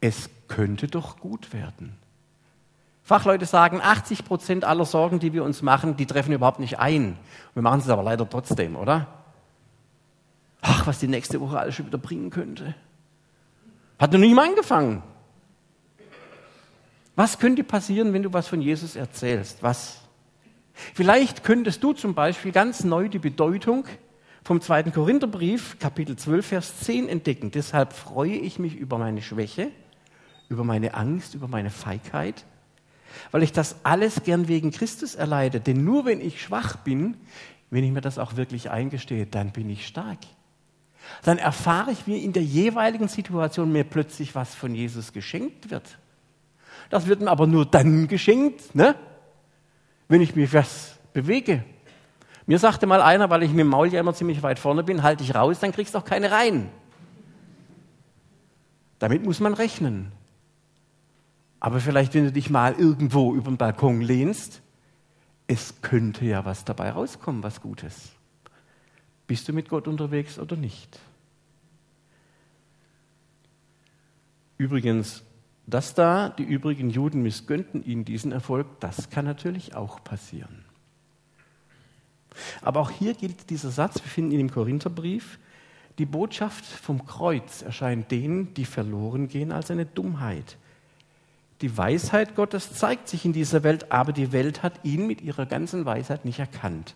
es 0.00 0.30
könnte 0.48 0.86
doch 0.86 1.18
gut 1.18 1.52
werden. 1.52 1.96
Fachleute 3.10 3.44
sagen, 3.44 3.80
80 3.82 4.24
Prozent 4.24 4.64
aller 4.64 4.84
Sorgen, 4.84 5.18
die 5.18 5.32
wir 5.32 5.42
uns 5.42 5.62
machen, 5.62 5.96
die 5.96 6.06
treffen 6.06 6.32
überhaupt 6.32 6.60
nicht 6.60 6.78
ein. 6.78 7.18
Wir 7.54 7.62
machen 7.62 7.80
es 7.80 7.88
aber 7.88 8.04
leider 8.04 8.30
trotzdem, 8.30 8.76
oder? 8.76 9.08
Ach, 10.60 10.86
was 10.86 11.00
die 11.00 11.08
nächste 11.08 11.40
Woche 11.40 11.58
alles 11.58 11.74
schon 11.74 11.86
wieder 11.86 11.98
bringen 11.98 12.30
könnte. 12.30 12.72
Hat 13.98 14.12
noch 14.12 14.20
nie 14.20 14.32
mal 14.32 14.46
angefangen. 14.46 15.02
Was 17.16 17.40
könnte 17.40 17.64
passieren, 17.64 18.12
wenn 18.12 18.22
du 18.22 18.32
was 18.32 18.46
von 18.46 18.60
Jesus 18.60 18.94
erzählst? 18.94 19.60
Was? 19.60 20.02
Vielleicht 20.72 21.42
könntest 21.42 21.82
du 21.82 21.92
zum 21.94 22.14
Beispiel 22.14 22.52
ganz 22.52 22.84
neu 22.84 23.08
die 23.08 23.18
Bedeutung 23.18 23.86
vom 24.44 24.60
zweiten 24.60 24.92
Korintherbrief, 24.92 25.80
Kapitel 25.80 26.14
12, 26.14 26.46
Vers 26.46 26.78
10 26.78 27.08
entdecken. 27.08 27.50
Deshalb 27.50 27.92
freue 27.92 28.36
ich 28.36 28.60
mich 28.60 28.76
über 28.76 28.98
meine 28.98 29.20
Schwäche, 29.20 29.72
über 30.48 30.62
meine 30.62 30.94
Angst, 30.94 31.34
über 31.34 31.48
meine 31.48 31.70
Feigheit, 31.70 32.44
weil 33.30 33.42
ich 33.42 33.52
das 33.52 33.76
alles 33.84 34.22
gern 34.24 34.48
wegen 34.48 34.70
Christus 34.70 35.14
erleide. 35.14 35.60
Denn 35.60 35.84
nur 35.84 36.04
wenn 36.04 36.20
ich 36.20 36.42
schwach 36.42 36.76
bin, 36.76 37.16
wenn 37.70 37.84
ich 37.84 37.92
mir 37.92 38.00
das 38.00 38.18
auch 38.18 38.36
wirklich 38.36 38.70
eingestehe, 38.70 39.26
dann 39.26 39.52
bin 39.52 39.70
ich 39.70 39.86
stark. 39.86 40.18
Dann 41.22 41.38
erfahre 41.38 41.90
ich, 41.92 42.06
wie 42.06 42.22
in 42.22 42.32
der 42.32 42.42
jeweiligen 42.42 43.08
Situation 43.08 43.72
mir 43.72 43.84
plötzlich 43.84 44.34
was 44.34 44.54
von 44.54 44.74
Jesus 44.74 45.12
geschenkt 45.12 45.70
wird. 45.70 45.98
Das 46.88 47.06
wird 47.06 47.20
mir 47.20 47.30
aber 47.30 47.46
nur 47.46 47.66
dann 47.66 48.08
geschenkt, 48.08 48.74
ne? 48.74 48.96
wenn 50.08 50.20
ich 50.20 50.34
mich 50.34 50.52
was 50.52 50.98
bewege. 51.12 51.64
Mir 52.46 52.58
sagte 52.58 52.86
mal 52.86 53.00
einer, 53.00 53.30
weil 53.30 53.44
ich 53.44 53.50
mit 53.50 53.60
dem 53.60 53.68
Maul 53.68 53.92
ja 53.92 54.00
immer 54.00 54.12
ziemlich 54.14 54.42
weit 54.42 54.58
vorne 54.58 54.82
bin, 54.82 55.04
halte 55.04 55.22
ich 55.22 55.34
raus, 55.34 55.60
dann 55.60 55.72
kriegst 55.72 55.94
du 55.94 55.98
auch 55.98 56.04
keine 56.04 56.32
rein. 56.32 56.68
Damit 58.98 59.24
muss 59.24 59.38
man 59.40 59.54
rechnen. 59.54 60.10
Aber 61.60 61.78
vielleicht, 61.80 62.14
wenn 62.14 62.24
du 62.24 62.32
dich 62.32 62.48
mal 62.48 62.74
irgendwo 62.74 63.34
über 63.34 63.50
den 63.50 63.58
Balkon 63.58 64.00
lehnst, 64.00 64.62
es 65.46 65.82
könnte 65.82 66.24
ja 66.24 66.44
was 66.44 66.64
dabei 66.64 66.90
rauskommen, 66.90 67.42
was 67.42 67.60
Gutes. 67.60 68.12
Bist 69.26 69.46
du 69.46 69.52
mit 69.52 69.68
Gott 69.68 69.86
unterwegs 69.86 70.38
oder 70.38 70.56
nicht? 70.56 70.98
Übrigens, 74.56 75.22
dass 75.66 75.94
da 75.94 76.30
die 76.30 76.42
übrigen 76.42 76.90
Juden 76.90 77.22
missgönnten 77.22 77.84
ihnen 77.84 78.04
diesen 78.04 78.32
Erfolg, 78.32 78.66
das 78.80 79.10
kann 79.10 79.24
natürlich 79.24 79.74
auch 79.74 80.02
passieren. 80.02 80.64
Aber 82.62 82.80
auch 82.80 82.90
hier 82.90 83.14
gilt 83.14 83.50
dieser 83.50 83.70
Satz, 83.70 83.94
wir 84.02 84.10
finden 84.10 84.32
ihn 84.32 84.40
im 84.40 84.50
Korintherbrief, 84.50 85.38
die 85.98 86.06
Botschaft 86.06 86.64
vom 86.64 87.04
Kreuz 87.06 87.62
erscheint 87.62 88.10
denen, 88.10 88.54
die 88.54 88.64
verloren 88.64 89.28
gehen, 89.28 89.52
als 89.52 89.70
eine 89.70 89.86
Dummheit. 89.86 90.56
Die 91.60 91.76
Weisheit 91.76 92.34
Gottes 92.36 92.74
zeigt 92.74 93.08
sich 93.08 93.24
in 93.24 93.32
dieser 93.32 93.62
Welt, 93.62 93.92
aber 93.92 94.12
die 94.12 94.32
Welt 94.32 94.62
hat 94.62 94.80
ihn 94.82 95.06
mit 95.06 95.20
ihrer 95.20 95.46
ganzen 95.46 95.84
Weisheit 95.84 96.24
nicht 96.24 96.38
erkannt. 96.38 96.94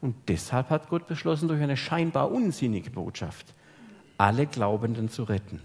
Und 0.00 0.14
deshalb 0.28 0.70
hat 0.70 0.88
Gott 0.88 1.06
beschlossen, 1.06 1.48
durch 1.48 1.62
eine 1.62 1.76
scheinbar 1.76 2.30
unsinnige 2.30 2.90
Botschaft 2.90 3.54
alle 4.18 4.46
Glaubenden 4.46 5.10
zu 5.10 5.24
retten. 5.24 5.60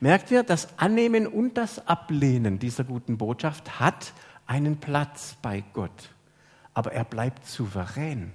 Merkt 0.00 0.30
ihr, 0.30 0.42
das 0.42 0.78
Annehmen 0.78 1.26
und 1.26 1.56
das 1.56 1.86
Ablehnen 1.86 2.58
dieser 2.58 2.84
guten 2.84 3.16
Botschaft 3.16 3.80
hat 3.80 4.12
einen 4.46 4.78
Platz 4.78 5.36
bei 5.40 5.62
Gott, 5.72 6.10
aber 6.74 6.92
er 6.92 7.04
bleibt 7.04 7.46
souverän. 7.46 8.32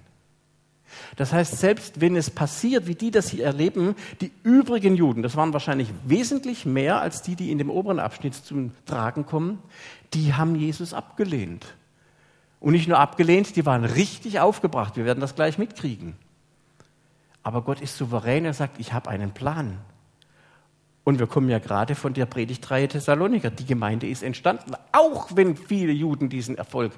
Das 1.15 1.33
heißt, 1.33 1.57
selbst 1.59 2.01
wenn 2.01 2.15
es 2.15 2.29
passiert, 2.29 2.87
wie 2.87 2.95
die 2.95 3.11
das 3.11 3.29
hier 3.29 3.45
erleben, 3.45 3.95
die 4.21 4.31
übrigen 4.43 4.95
Juden, 4.95 5.23
das 5.23 5.35
waren 5.35 5.53
wahrscheinlich 5.53 5.89
wesentlich 6.05 6.65
mehr 6.65 7.01
als 7.01 7.21
die, 7.21 7.35
die 7.35 7.51
in 7.51 7.57
dem 7.57 7.69
oberen 7.69 7.99
Abschnitt 7.99 8.35
zum 8.35 8.71
Tragen 8.85 9.25
kommen, 9.25 9.59
die 10.13 10.33
haben 10.33 10.55
Jesus 10.55 10.93
abgelehnt. 10.93 11.65
Und 12.59 12.73
nicht 12.73 12.87
nur 12.87 12.99
abgelehnt, 12.99 13.55
die 13.55 13.65
waren 13.65 13.83
richtig 13.83 14.39
aufgebracht. 14.39 14.95
Wir 14.95 15.05
werden 15.05 15.19
das 15.19 15.35
gleich 15.35 15.57
mitkriegen. 15.57 16.15
Aber 17.43 17.61
Gott 17.61 17.81
ist 17.81 17.97
souverän, 17.97 18.45
er 18.45 18.53
sagt, 18.53 18.79
ich 18.79 18.93
habe 18.93 19.09
einen 19.09 19.31
Plan. 19.31 19.79
Und 21.03 21.19
wir 21.19 21.27
kommen 21.27 21.49
ja 21.49 21.59
gerade 21.59 21.95
von 21.95 22.13
der 22.13 22.25
Predigtreihe 22.25 22.87
Thessaloniker. 22.87 23.49
Die 23.49 23.65
Gemeinde 23.65 24.07
ist 24.07 24.23
entstanden, 24.23 24.73
auch 24.93 25.35
wenn 25.35 25.57
viele 25.57 25.91
Juden 25.91 26.29
diesen 26.29 26.57
Erfolg 26.57 26.93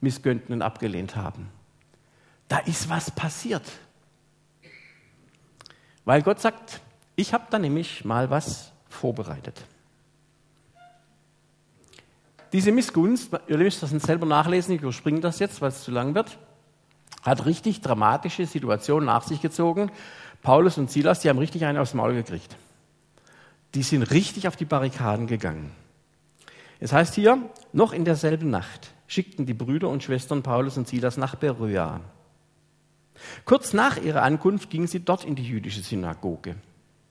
missgönnten 0.00 0.54
und 0.54 0.62
abgelehnt 0.62 1.16
haben. 1.16 1.48
Da 2.52 2.58
ist 2.58 2.90
was 2.90 3.10
passiert. 3.10 3.62
Weil 6.04 6.20
Gott 6.20 6.38
sagt, 6.38 6.82
ich 7.16 7.32
habe 7.32 7.46
da 7.48 7.58
nämlich 7.58 8.04
mal 8.04 8.28
was 8.28 8.72
vorbereitet. 8.90 9.64
Diese 12.52 12.70
Missgunst, 12.70 13.30
ihr 13.48 13.56
müsst 13.56 13.82
das 13.82 13.88
selber 13.88 14.26
nachlesen, 14.26 14.74
ich 14.74 14.82
überspringe 14.82 15.20
das 15.20 15.38
jetzt, 15.38 15.62
weil 15.62 15.70
es 15.70 15.82
zu 15.82 15.92
lang 15.92 16.14
wird, 16.14 16.36
hat 17.22 17.46
richtig 17.46 17.80
dramatische 17.80 18.44
Situationen 18.44 19.06
nach 19.06 19.22
sich 19.22 19.40
gezogen. 19.40 19.90
Paulus 20.42 20.76
und 20.76 20.90
Silas, 20.90 21.20
die 21.20 21.30
haben 21.30 21.38
richtig 21.38 21.64
einen 21.64 21.78
aufs 21.78 21.94
Maul 21.94 22.12
gekriegt. 22.12 22.54
Die 23.74 23.82
sind 23.82 24.02
richtig 24.02 24.46
auf 24.46 24.56
die 24.56 24.66
Barrikaden 24.66 25.26
gegangen. 25.26 25.72
Es 26.80 26.92
heißt 26.92 27.14
hier, 27.14 27.38
noch 27.72 27.94
in 27.94 28.04
derselben 28.04 28.50
Nacht 28.50 28.92
schickten 29.06 29.46
die 29.46 29.54
Brüder 29.54 29.88
und 29.88 30.02
Schwestern 30.02 30.42
Paulus 30.42 30.76
und 30.76 30.86
Silas 30.86 31.16
nach 31.16 31.34
Beröa. 31.36 32.02
Kurz 33.44 33.72
nach 33.72 33.96
ihrer 33.96 34.22
Ankunft 34.22 34.70
gingen 34.70 34.86
sie 34.86 35.04
dort 35.04 35.24
in 35.24 35.34
die 35.34 35.46
jüdische 35.46 35.82
Synagoge. 35.82 36.56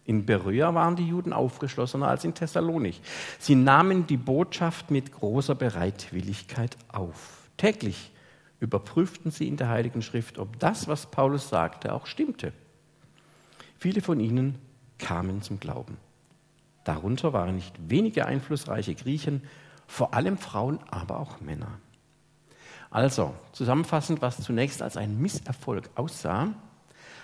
In 0.06 0.26
Beröa 0.26 0.74
waren 0.74 0.96
die 0.96 1.08
Juden 1.08 1.32
aufgeschlossener 1.32 2.08
als 2.08 2.24
in 2.24 2.34
Thessalonik. 2.34 3.00
Sie 3.40 3.56
nahmen 3.56 4.08
die 4.08 4.18
Botschaft 4.18 4.92
mit 4.92 5.12
großer 5.12 5.56
Bereitwilligkeit 5.56 6.76
auf. 6.92 7.48
Täglich 7.58 8.12
überprüften 8.60 9.32
sie 9.32 9.48
in 9.48 9.58
der 9.58 9.70
Heiligen 9.70 10.02
Schrift, 10.02 10.38
ob 10.38 10.60
das, 10.60 10.88
was 10.88 11.06
Paulus 11.06 11.50
sagte, 11.50 11.94
auch 11.94 12.08
stimmte. 12.08 12.54
Viele 13.78 14.02
von 14.02 14.20
ihnen 14.20 14.56
kamen 14.98 15.42
zum 15.42 15.60
Glauben. 15.60 15.98
Darunter 16.84 17.34
waren 17.34 17.56
nicht 17.56 17.76
wenige 17.90 18.26
einflussreiche 18.26 18.96
Griechen, 18.96 19.44
vor 19.88 20.14
allem 20.14 20.38
Frauen, 20.38 20.80
aber 20.90 21.20
auch 21.20 21.42
Männer. 21.42 21.80
Also, 22.92 23.34
zusammenfassend, 23.54 24.22
was 24.22 24.42
zunächst 24.42 24.82
als 24.82 24.98
ein 24.98 25.20
Misserfolg 25.20 25.90
aussah, 25.96 26.50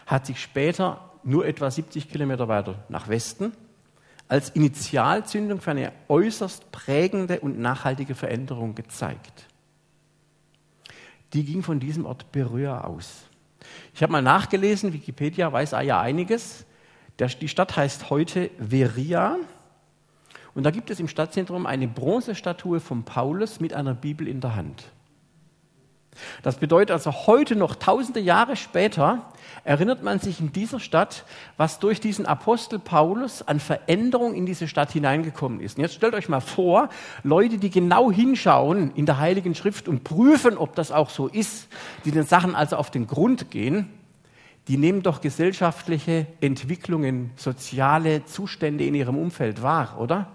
hat 0.06 0.26
sich 0.26 0.42
später 0.42 1.12
nur 1.24 1.46
etwa 1.46 1.70
70 1.70 2.10
Kilometer 2.10 2.48
weiter 2.48 2.86
nach 2.88 3.10
Westen 3.10 3.52
als 4.30 4.50
Initialzündung 4.50 5.62
für 5.62 5.72
eine 5.72 5.92
äußerst 6.08 6.72
prägende 6.72 7.42
und 7.42 7.60
nachhaltige 7.60 8.16
Veränderung 8.16 8.76
gezeigt. 8.76 9.48
Die 11.34 11.44
ging 11.44 11.64
von 11.64 11.80
diesem 11.80 12.06
Ort 12.06 12.32
Berührer 12.32 12.88
aus. 12.88 13.24
Ich 13.94 14.02
habe 14.02 14.14
mal 14.14 14.22
nachgelesen, 14.22 14.94
Wikipedia 14.94 15.52
weiß 15.52 15.72
ja 15.72 16.00
einiges. 16.00 16.66
die 17.20 17.48
Stadt 17.48 17.76
heißt 17.76 18.10
heute 18.10 18.50
Veria 18.58 19.38
und 20.54 20.64
da 20.64 20.72
gibt 20.72 20.90
es 20.90 21.00
im 21.00 21.10
Stadtzentrum 21.10 21.66
eine 21.66 21.88
Bronzestatue 21.88 22.80
von 22.80 23.04
Paulus 23.04 23.60
mit 23.60 23.74
einer 23.74 23.94
Bibel 23.94 24.28
in 24.28 24.40
der 24.40 24.56
Hand. 24.56 24.92
Das 26.44 26.58
bedeutet 26.58 26.92
also 26.92 27.12
heute 27.28 27.56
noch 27.56 27.76
tausende 27.76 28.20
Jahre 28.20 28.56
später 28.56 29.26
erinnert 29.64 30.04
man 30.04 30.20
sich 30.20 30.40
in 30.40 30.52
dieser 30.54 30.80
Stadt, 30.80 31.26
was 31.58 31.80
durch 31.80 32.00
diesen 32.00 32.26
Apostel 32.26 32.80
Paulus 32.80 33.42
an 33.42 33.60
Veränderung 33.60 34.34
in 34.34 34.46
diese 34.46 34.68
Stadt 34.68 34.92
hineingekommen 34.92 35.60
ist. 35.60 35.78
Und 35.78 35.84
jetzt 35.84 35.96
stellt 35.96 36.14
euch 36.14 36.30
mal 36.30 36.40
vor, 36.40 36.90
Leute, 37.24 37.58
die 37.58 37.70
genau 37.70 38.12
hinschauen 38.12 38.92
in 38.96 39.06
der 39.06 39.20
Heiligen 39.20 39.56
Schrift 39.56 39.88
und 39.88 40.04
prüfen, 40.04 40.58
ob 40.58 40.76
das 40.76 40.92
auch 40.92 41.10
so 41.10 41.28
ist, 41.28 41.68
die 42.06 42.12
den 42.12 42.26
Sachen 42.26 42.56
also 42.56 42.78
auf 42.78 42.92
den 42.92 43.08
Grund 43.08 43.52
gehen, 43.52 43.90
die 44.68 44.78
nehmen 44.78 45.02
doch 45.02 45.22
gesellschaftliche 45.22 46.28
Entwicklungen, 46.42 47.32
soziale 47.36 48.26
Zustände 48.26 48.86
in 48.86 48.96
ihrem 48.96 49.18
Umfeld 49.18 49.62
wahr, 49.62 49.98
oder? 50.00 50.28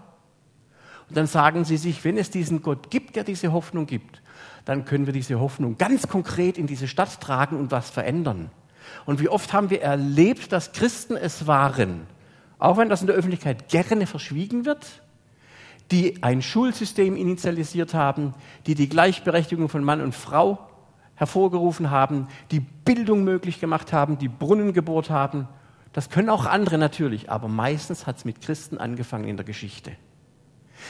Und 1.09 1.17
dann 1.17 1.27
sagen 1.27 1.65
sie 1.65 1.77
sich, 1.77 2.03
wenn 2.03 2.17
es 2.17 2.31
diesen 2.31 2.63
Gott 2.63 2.89
gibt, 2.89 3.15
der 3.15 3.23
diese 3.23 3.53
Hoffnung 3.53 3.85
gibt, 3.85 4.22
dann 4.65 4.85
können 4.85 5.05
wir 5.05 5.13
diese 5.13 5.39
Hoffnung 5.39 5.77
ganz 5.77 6.07
konkret 6.07 6.57
in 6.57 6.67
diese 6.67 6.87
Stadt 6.87 7.19
tragen 7.19 7.57
und 7.57 7.71
was 7.71 7.89
verändern. 7.89 8.49
Und 9.05 9.19
wie 9.21 9.29
oft 9.29 9.53
haben 9.53 9.69
wir 9.69 9.81
erlebt, 9.81 10.51
dass 10.51 10.71
Christen 10.71 11.15
es 11.15 11.47
waren, 11.47 12.07
auch 12.59 12.77
wenn 12.77 12.89
das 12.89 13.01
in 13.01 13.07
der 13.07 13.15
Öffentlichkeit 13.15 13.69
gerne 13.69 14.07
verschwiegen 14.07 14.65
wird, 14.65 15.01
die 15.91 16.23
ein 16.23 16.41
Schulsystem 16.41 17.15
initialisiert 17.15 17.93
haben, 17.93 18.33
die 18.65 18.75
die 18.75 18.89
Gleichberechtigung 18.89 19.69
von 19.69 19.83
Mann 19.83 20.01
und 20.01 20.15
Frau 20.15 20.59
hervorgerufen 21.15 21.91
haben, 21.91 22.27
die 22.51 22.59
Bildung 22.59 23.23
möglich 23.23 23.59
gemacht 23.59 23.93
haben, 23.93 24.17
die 24.17 24.29
Brunnen 24.29 24.73
gebohrt 24.73 25.09
haben. 25.09 25.47
Das 25.91 26.09
können 26.09 26.29
auch 26.29 26.45
andere 26.45 26.77
natürlich, 26.77 27.29
aber 27.29 27.47
meistens 27.47 28.07
hat 28.07 28.17
es 28.17 28.25
mit 28.25 28.41
Christen 28.41 28.77
angefangen 28.77 29.27
in 29.27 29.37
der 29.37 29.45
Geschichte. 29.45 29.91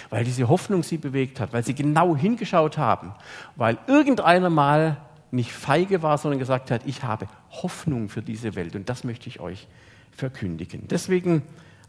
Weil 0.10 0.24
diese 0.24 0.48
Hoffnung 0.50 0.84
sie 0.84 0.98
bewegt 0.98 1.40
hat, 1.40 1.54
weil 1.54 1.64
sie 1.64 1.76
genau 1.76 2.16
hingeschaut 2.16 2.78
haben, 2.78 3.14
weil 3.56 3.78
irgendeiner 3.88 4.50
mal 4.50 4.98
nicht 5.32 5.52
feige 5.52 6.04
war, 6.04 6.18
sondern 6.18 6.40
gesagt 6.40 6.72
hat, 6.72 6.82
ich 6.86 7.04
habe 7.04 7.28
Hoffnung 7.50 8.10
für 8.10 8.22
diese 8.22 8.56
Welt 8.56 8.76
und 8.76 8.90
das 8.90 9.04
möchte 9.04 9.28
ich 9.30 9.40
euch 9.40 9.68
verkündigen. 10.12 10.88
Deswegen 10.88 11.44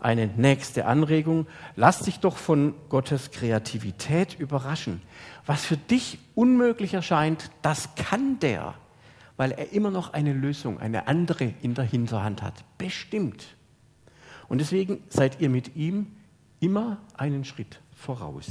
eine 0.04 0.26
nächste 0.26 0.84
Anregung. 0.84 1.46
Lass 1.76 2.00
dich 2.00 2.20
doch 2.20 2.36
von 2.36 2.74
Gottes 2.90 3.30
Kreativität 3.30 4.38
überraschen. 4.38 5.00
Was 5.46 5.64
für 5.64 5.78
dich 5.78 6.18
unmöglich 6.34 6.92
erscheint, 6.94 7.50
das 7.62 7.94
kann 7.94 8.38
der, 8.40 8.74
weil 9.38 9.52
er 9.52 9.72
immer 9.72 9.90
noch 9.90 10.12
eine 10.12 10.34
Lösung, 10.34 10.78
eine 10.78 11.08
andere 11.08 11.54
in 11.62 11.74
der 11.74 11.84
Hinterhand 11.84 12.42
hat. 12.42 12.64
Bestimmt. 12.76 13.56
Und 14.48 14.60
deswegen 14.60 15.02
seid 15.08 15.40
ihr 15.40 15.48
mit 15.48 15.74
ihm 15.74 16.08
immer 16.60 16.98
einen 17.16 17.44
Schritt 17.44 17.80
voraus. 18.04 18.46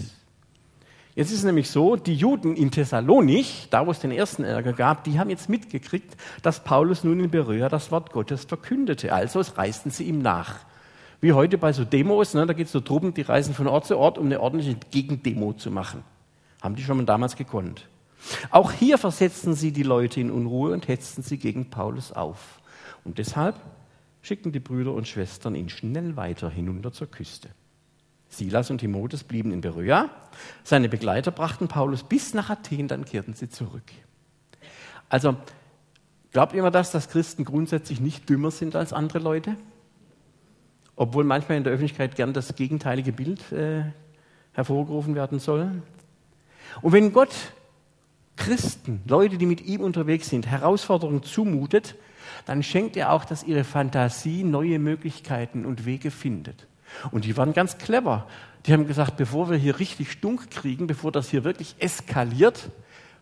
Jetzt 1.16 1.32
ist 1.32 1.40
es 1.40 1.44
nämlich 1.44 1.70
so, 1.70 1.96
die 1.96 2.16
Juden 2.16 2.56
in 2.56 2.72
Thessalonich, 2.72 3.68
da 3.70 3.86
wo 3.86 3.92
es 3.92 4.00
den 4.00 4.12
ersten 4.12 4.44
Ärger 4.44 4.74
gab, 4.74 5.04
die 5.04 5.20
haben 5.20 5.30
jetzt 5.30 5.48
mitgekriegt, 5.48 6.18
dass 6.42 6.64
Paulus 6.64 7.04
nun 7.04 7.20
in 7.20 7.30
Beröa 7.30 7.70
das 7.70 7.92
Wort 7.92 8.12
Gottes 8.12 8.46
verkündete. 8.46 9.14
Also 9.14 9.42
reisten 9.56 9.92
sie 9.92 10.06
ihm 10.06 10.20
nach. 10.20 10.62
Wie 11.22 11.34
heute 11.34 11.60
bei 11.60 11.72
so 11.72 11.86
Demos, 11.86 12.34
ne, 12.34 12.48
da 12.48 12.54
geht 12.54 12.66
es 12.66 12.72
so 12.72 12.80
Truppen, 12.80 13.14
die 13.14 13.22
reisen 13.22 13.54
von 13.54 13.68
Ort 13.68 13.86
zu 13.86 13.98
Ort, 13.98 14.18
um 14.18 14.26
eine 14.26 14.42
ordentliche 14.42 14.76
Gegendemo 14.92 15.54
zu 15.54 15.70
machen. 15.70 16.04
Haben 16.62 16.76
die 16.76 16.84
schon 16.84 16.98
mal 16.98 17.06
damals 17.06 17.36
gekonnt. 17.36 17.88
Auch 18.50 18.72
hier 18.72 18.98
versetzten 18.98 19.54
sie 19.54 19.72
die 19.72 19.84
Leute 19.84 20.20
in 20.20 20.32
Unruhe 20.32 20.74
und 20.74 20.88
hetzten 20.88 21.22
sie 21.22 21.38
gegen 21.38 21.70
Paulus 21.70 22.12
auf. 22.12 22.60
Und 23.04 23.20
deshalb 23.20 23.56
schickten 24.22 24.52
die 24.52 24.60
Brüder 24.60 24.94
und 24.94 25.08
Schwestern 25.08 25.54
ihn 25.54 25.70
schnell 25.70 26.16
weiter 26.16 26.50
hinunter 26.50 26.92
zur 26.92 27.08
Küste. 27.12 27.50
Silas 28.34 28.70
und 28.70 28.80
Timotheus 28.80 29.24
blieben 29.24 29.52
in 29.52 29.62
Beröa. 29.62 30.10
Seine 30.64 30.90
Begleiter 30.90 31.32
brachten 31.32 31.68
Paulus 31.68 32.04
bis 32.04 32.34
nach 32.34 32.50
Athen, 32.50 32.88
dann 32.88 33.06
kehrten 33.06 33.34
sie 33.34 33.50
zurück. 33.50 33.92
Also, 35.10 35.36
glaubt 36.32 36.54
ihr 36.54 36.62
mal 36.62 36.72
das, 36.72 36.92
dass 36.92 37.10
Christen 37.10 37.46
grundsätzlich 37.46 38.00
nicht 38.00 38.30
dümmer 38.30 38.52
sind 38.52 38.76
als 38.76 38.94
andere 38.94 39.20
Leute? 39.20 39.56
obwohl 40.96 41.24
manchmal 41.24 41.58
in 41.58 41.64
der 41.64 41.74
Öffentlichkeit 41.74 42.16
gern 42.16 42.34
das 42.34 42.56
gegenteilige 42.56 43.12
Bild 43.12 43.52
äh, 43.52 43.84
hervorgerufen 44.54 45.16
werden 45.16 45.40
soll. 45.40 45.72
Und 46.82 46.94
wenn 46.94 47.14
Gott 47.14 47.34
Christen, 48.36 49.02
Leute, 49.08 49.38
die 49.38 49.46
mit 49.46 49.62
ihm 49.62 49.82
unterwegs 49.82 50.30
sind, 50.30 50.48
Herausforderungen 50.48 51.24
zumutet, 51.24 51.96
dann 52.46 52.64
schenkt 52.64 52.98
er 52.98 53.12
auch, 53.12 53.26
dass 53.26 53.44
ihre 53.44 53.64
Fantasie 53.64 54.44
neue 54.44 54.80
Möglichkeiten 54.80 55.66
und 55.66 55.86
Wege 55.86 56.10
findet. 56.10 56.68
Und 57.12 57.26
die 57.26 57.38
waren 57.38 57.54
ganz 57.54 57.78
clever. 57.78 58.28
Die 58.66 58.74
haben 58.74 58.88
gesagt, 58.88 59.18
bevor 59.18 59.50
wir 59.50 59.58
hier 59.58 59.80
richtig 59.80 60.12
stunk 60.12 60.50
kriegen, 60.52 60.88
bevor 60.88 61.12
das 61.12 61.30
hier 61.30 61.44
wirklich 61.44 61.76
eskaliert, 61.80 62.70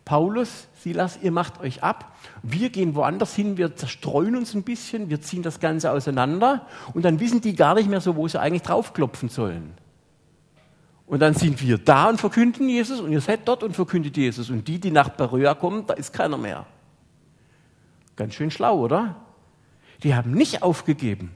Paulus, 0.06 0.68
Silas, 0.80 1.20
ihr 1.22 1.32
macht 1.32 1.60
euch 1.62 1.84
ab. 1.84 2.16
Wir 2.42 2.70
gehen 2.70 2.96
woanders 2.96 3.36
hin, 3.36 3.58
wir 3.58 3.76
zerstreuen 3.76 4.36
uns 4.36 4.54
ein 4.54 4.64
bisschen, 4.64 5.10
wir 5.10 5.22
ziehen 5.22 5.44
das 5.44 5.60
Ganze 5.60 5.92
auseinander 5.92 6.68
und 6.94 7.06
dann 7.06 7.20
wissen 7.20 7.42
die 7.42 7.56
gar 7.56 7.76
nicht 7.76 7.90
mehr 7.90 8.02
so, 8.02 8.16
wo 8.16 8.28
sie 8.28 8.40
eigentlich 8.40 8.64
draufklopfen 8.64 9.30
sollen. 9.30 9.74
Und 11.06 11.20
dann 11.20 11.34
sind 11.34 11.62
wir 11.62 11.78
da 11.78 12.10
und 12.10 12.20
verkünden 12.20 12.70
Jesus 12.70 13.00
und 13.02 13.12
ihr 13.12 13.22
seid 13.22 13.48
dort 13.48 13.64
und 13.64 13.76
verkündet 13.76 14.16
Jesus. 14.16 14.50
Und 14.50 14.68
die, 14.68 14.80
die 14.80 14.92
nach 14.92 15.10
Beröa 15.10 15.54
kommen, 15.56 15.86
da 15.86 15.94
ist 15.94 16.14
keiner 16.14 16.38
mehr. 16.38 16.66
Ganz 18.16 18.34
schön 18.34 18.50
schlau, 18.50 18.80
oder? 18.80 19.18
Die 20.04 20.16
haben 20.16 20.32
nicht 20.32 20.64
aufgegeben. 20.64 21.36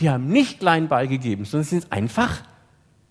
Die 0.00 0.10
haben 0.10 0.28
nicht 0.28 0.60
klein 0.60 0.88
beigegeben, 0.88 1.44
sondern 1.44 1.66
sind 1.66 1.92
einfach 1.92 2.42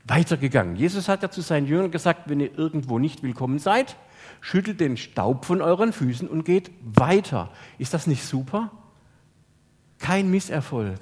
weitergegangen. 0.06 0.76
Jesus 0.76 1.10
hat 1.10 1.24
ja 1.24 1.32
zu 1.32 1.42
seinen 1.42 1.68
Jüngern 1.68 1.92
gesagt, 1.92 2.30
wenn 2.30 2.40
ihr 2.40 2.58
irgendwo 2.58 3.00
nicht 3.00 3.24
willkommen 3.24 3.60
seid, 3.60 3.96
schüttelt 4.42 4.80
den 4.80 4.98
Staub 4.98 5.46
von 5.46 5.62
euren 5.62 5.94
Füßen 5.94 6.28
und 6.28 6.46
geht 6.46 6.72
weiter. 6.82 7.52
Ist 7.78 7.94
das 7.94 8.08
nicht 8.08 8.24
super? 8.24 8.72
Kein 9.98 10.30
Misserfolg. 10.30 11.00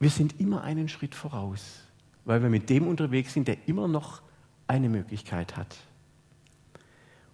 Wir 0.00 0.10
sind 0.10 0.40
immer 0.40 0.62
einen 0.62 0.88
Schritt 0.88 1.14
voraus, 1.14 1.80
weil 2.24 2.42
wir 2.42 2.50
mit 2.50 2.70
dem 2.70 2.86
unterwegs 2.86 3.34
sind, 3.34 3.48
der 3.48 3.68
immer 3.68 3.86
noch 3.86 4.22
eine 4.66 4.88
Möglichkeit 4.88 5.56
hat. 5.56 5.76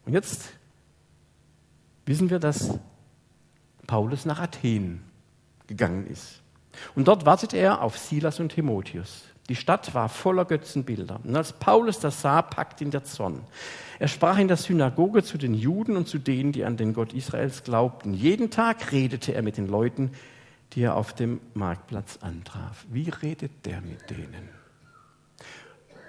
Und 0.05 0.13
jetzt 0.13 0.53
wissen 2.07 2.31
wir, 2.31 2.39
dass 2.39 2.79
Paulus 3.87 4.25
nach 4.25 4.41
Athen 4.41 5.03
gegangen 5.67 6.07
ist. 6.07 6.43
Und 6.95 7.09
dort 7.09 7.27
wartet 7.27 7.55
er 7.55 7.83
auf 7.83 7.99
Silas 7.99 8.41
und 8.41 8.51
Timotheus. 8.51 9.25
Die 9.49 9.57
Stadt 9.57 9.95
war 9.95 10.09
voller 10.09 10.45
Götzenbilder. 10.45 11.21
Und 11.25 11.35
als 11.35 11.53
Paulus 11.55 12.01
das 12.01 12.21
sah, 12.21 12.43
packt 12.43 12.81
ihn 12.81 12.91
der 12.91 13.05
Zorn. 13.05 13.41
Er 13.99 14.09
sprach 14.09 14.39
in 14.39 14.49
der 14.49 14.59
Synagoge 14.59 15.23
zu 15.23 15.39
den 15.39 15.55
Juden 15.55 15.97
und 15.97 16.07
zu 16.07 16.19
denen, 16.19 16.53
die 16.53 16.65
an 16.65 16.77
den 16.77 16.93
Gott 16.93 17.15
Israels 17.15 17.65
glaubten. 17.65 18.13
Jeden 18.13 18.51
Tag 18.51 18.93
redete 18.93 19.35
er 19.35 19.43
mit 19.43 19.57
den 19.57 19.67
Leuten, 19.67 20.11
die 20.75 20.83
er 20.83 20.97
auf 20.97 21.15
dem 21.15 21.41
Marktplatz 21.55 22.19
antraf. 22.21 22.85
Wie 22.91 23.09
redet 23.09 23.65
der 23.65 23.81
mit 23.81 24.11
denen? 24.11 24.51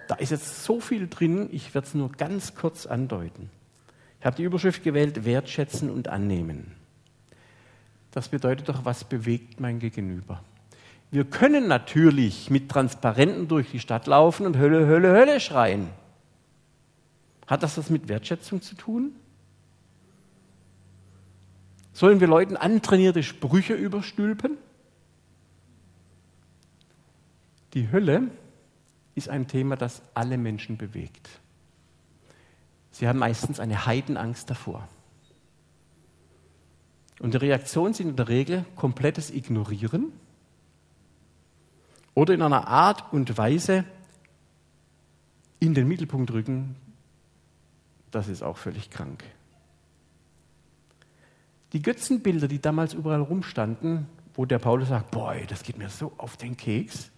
Da 0.09 0.15
ist 0.15 0.31
jetzt 0.31 0.63
so 0.65 0.81
viel 0.81 1.07
drin, 1.07 1.49
ich 1.51 1.73
werde 1.73 1.87
es 1.87 1.93
nur 1.93 2.11
ganz 2.11 2.55
kurz 2.55 2.85
andeuten. 2.85 3.49
Ich 4.19 4.25
habe 4.25 4.35
die 4.35 4.43
Überschrift 4.43 4.83
gewählt, 4.83 5.23
wertschätzen 5.23 5.89
und 5.89 6.09
annehmen. 6.09 6.75
Das 8.11 8.27
bedeutet 8.27 8.67
doch, 8.67 8.83
was 8.83 9.03
bewegt 9.03 9.59
mein 9.59 9.79
Gegenüber? 9.79 10.43
Wir 11.11 11.25
können 11.25 11.67
natürlich 11.67 12.49
mit 12.49 12.69
Transparenten 12.69 13.47
durch 13.47 13.71
die 13.71 13.79
Stadt 13.79 14.05
laufen 14.05 14.45
und 14.45 14.57
Hölle, 14.57 14.85
Hölle, 14.85 15.11
Hölle 15.11 15.39
schreien. 15.39 15.89
Hat 17.47 17.63
das 17.63 17.77
was 17.79 17.89
mit 17.89 18.07
Wertschätzung 18.07 18.61
zu 18.61 18.75
tun? 18.75 19.15
Sollen 21.93 22.19
wir 22.19 22.27
Leuten 22.27 22.57
antrainierte 22.57 23.23
Sprüche 23.23 23.73
überstülpen? 23.73 24.57
Die 27.73 27.91
Hölle 27.91 28.29
ist 29.15 29.29
ein 29.29 29.47
Thema, 29.47 29.75
das 29.75 30.03
alle 30.13 30.37
Menschen 30.37 30.77
bewegt. 30.77 31.27
Sie 32.91 33.07
haben 33.07 33.19
meistens 33.19 33.59
eine 33.59 33.87
Heidenangst 33.87 34.49
davor. 34.49 34.87
Und 37.19 37.33
die 37.33 37.37
Reaktionen 37.37 37.93
sind 37.93 38.09
in 38.09 38.15
der 38.15 38.27
Regel 38.27 38.65
komplettes 38.75 39.31
Ignorieren 39.31 40.13
oder 42.19 42.33
in 42.33 42.41
einer 42.41 42.67
Art 42.67 43.13
und 43.13 43.37
Weise 43.37 43.85
in 45.61 45.73
den 45.73 45.87
Mittelpunkt 45.87 46.33
rücken, 46.33 46.75
das 48.11 48.27
ist 48.27 48.43
auch 48.43 48.57
völlig 48.57 48.89
krank. 48.89 49.23
Die 51.71 51.81
Götzenbilder, 51.81 52.49
die 52.49 52.59
damals 52.59 52.93
überall 52.93 53.21
rumstanden, 53.21 54.07
wo 54.33 54.45
der 54.45 54.59
Paulus 54.59 54.89
sagt, 54.89 55.11
boy, 55.11 55.45
das 55.47 55.63
geht 55.63 55.77
mir 55.77 55.87
so 55.87 56.11
auf 56.17 56.35
den 56.35 56.57
Keks, 56.57 57.09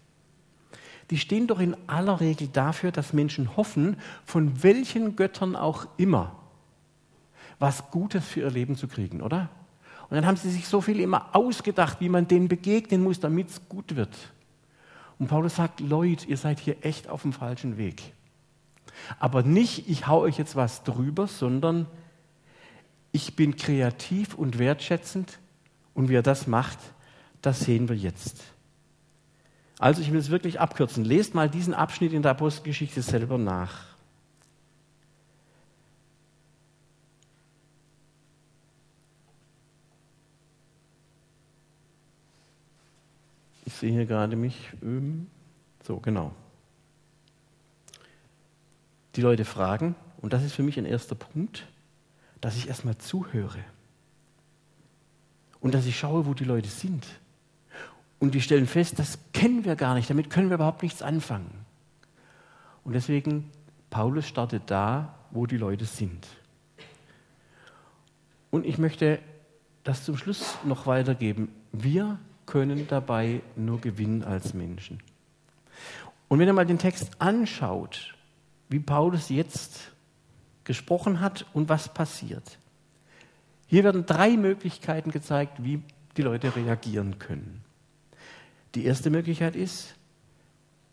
die 1.09 1.17
stehen 1.17 1.47
doch 1.47 1.59
in 1.59 1.75
aller 1.87 2.19
Regel 2.19 2.49
dafür, 2.49 2.91
dass 2.91 3.11
Menschen 3.11 3.57
hoffen, 3.57 3.97
von 4.23 4.61
welchen 4.61 5.15
Göttern 5.15 5.55
auch 5.55 5.87
immer, 5.97 6.35
was 7.57 7.89
Gutes 7.89 8.23
für 8.23 8.41
ihr 8.41 8.51
Leben 8.51 8.75
zu 8.75 8.87
kriegen, 8.87 9.21
oder? 9.21 9.49
Und 10.09 10.15
dann 10.15 10.27
haben 10.27 10.37
sie 10.37 10.51
sich 10.51 10.67
so 10.67 10.79
viel 10.79 10.99
immer 10.99 11.35
ausgedacht, 11.35 12.01
wie 12.01 12.09
man 12.09 12.27
denen 12.27 12.47
begegnen 12.47 13.01
muss, 13.01 13.19
damit 13.19 13.49
es 13.49 13.67
gut 13.67 13.95
wird. 13.95 14.15
Und 15.21 15.27
Paulus 15.27 15.57
sagt, 15.57 15.81
Leute, 15.81 16.27
ihr 16.27 16.35
seid 16.35 16.59
hier 16.59 16.83
echt 16.83 17.07
auf 17.07 17.21
dem 17.21 17.31
falschen 17.31 17.77
Weg. 17.77 18.01
Aber 19.19 19.43
nicht, 19.43 19.87
ich 19.87 20.07
hau 20.07 20.21
euch 20.21 20.39
jetzt 20.39 20.55
was 20.55 20.81
drüber, 20.81 21.27
sondern 21.27 21.85
ich 23.11 23.35
bin 23.35 23.55
kreativ 23.55 24.33
und 24.33 24.57
wertschätzend 24.57 25.37
und 25.93 26.09
wie 26.09 26.15
er 26.15 26.23
das 26.23 26.47
macht, 26.47 26.79
das 27.43 27.59
sehen 27.59 27.87
wir 27.87 27.95
jetzt. 27.95 28.45
Also 29.77 30.01
ich 30.01 30.11
will 30.11 30.19
es 30.19 30.31
wirklich 30.31 30.59
abkürzen. 30.59 31.05
Lest 31.05 31.35
mal 31.35 31.51
diesen 31.51 31.75
Abschnitt 31.75 32.13
in 32.13 32.23
der 32.23 32.31
Apostelgeschichte 32.31 33.03
selber 33.03 33.37
nach. 33.37 33.90
Sehe 43.81 43.91
hier 43.91 44.05
gerade 44.05 44.35
mich. 44.35 44.69
Ähm, 44.81 45.27
so, 45.83 45.97
genau. 45.97 46.31
Die 49.15 49.21
Leute 49.21 49.43
fragen, 49.43 49.95
und 50.21 50.33
das 50.33 50.43
ist 50.43 50.53
für 50.53 50.63
mich 50.63 50.77
ein 50.77 50.85
erster 50.85 51.15
Punkt, 51.15 51.67
dass 52.39 52.55
ich 52.55 52.67
erstmal 52.67 52.97
zuhöre. 52.97 53.59
und 55.59 55.75
dass 55.75 55.85
ich 55.85 55.97
schaue, 55.97 56.25
wo 56.25 56.33
die 56.33 56.43
Leute 56.43 56.69
sind. 56.69 57.05
Und 58.19 58.33
die 58.33 58.41
stellen 58.41 58.65
fest, 58.65 58.97
das 58.97 59.19
kennen 59.31 59.63
wir 59.63 59.75
gar 59.75 59.93
nicht, 59.93 60.09
damit 60.09 60.31
können 60.31 60.49
wir 60.49 60.55
überhaupt 60.55 60.81
nichts 60.81 61.03
anfangen. 61.03 61.65
Und 62.83 62.93
deswegen, 62.93 63.51
Paulus 63.91 64.27
startet 64.27 64.63
da, 64.65 65.19
wo 65.29 65.45
die 65.45 65.57
Leute 65.57 65.85
sind. 65.85 66.27
Und 68.49 68.65
ich 68.65 68.79
möchte 68.79 69.19
das 69.83 70.03
zum 70.03 70.17
Schluss 70.17 70.57
noch 70.63 70.87
weitergeben. 70.87 71.49
Wir 71.71 72.19
können 72.45 72.87
dabei 72.87 73.41
nur 73.55 73.79
gewinnen 73.79 74.23
als 74.23 74.53
Menschen. 74.53 75.01
Und 76.27 76.39
wenn 76.39 76.47
ihr 76.47 76.53
mal 76.53 76.65
den 76.65 76.79
Text 76.79 77.11
anschaut, 77.19 78.15
wie 78.69 78.79
Paulus 78.79 79.29
jetzt 79.29 79.91
gesprochen 80.63 81.19
hat 81.19 81.45
und 81.53 81.69
was 81.69 81.93
passiert. 81.93 82.57
Hier 83.67 83.83
werden 83.83 84.05
drei 84.05 84.37
Möglichkeiten 84.37 85.11
gezeigt, 85.11 85.63
wie 85.63 85.81
die 86.17 86.21
Leute 86.21 86.55
reagieren 86.55 87.19
können. 87.19 87.63
Die 88.75 88.85
erste 88.85 89.09
Möglichkeit 89.09 89.55
ist, 89.55 89.95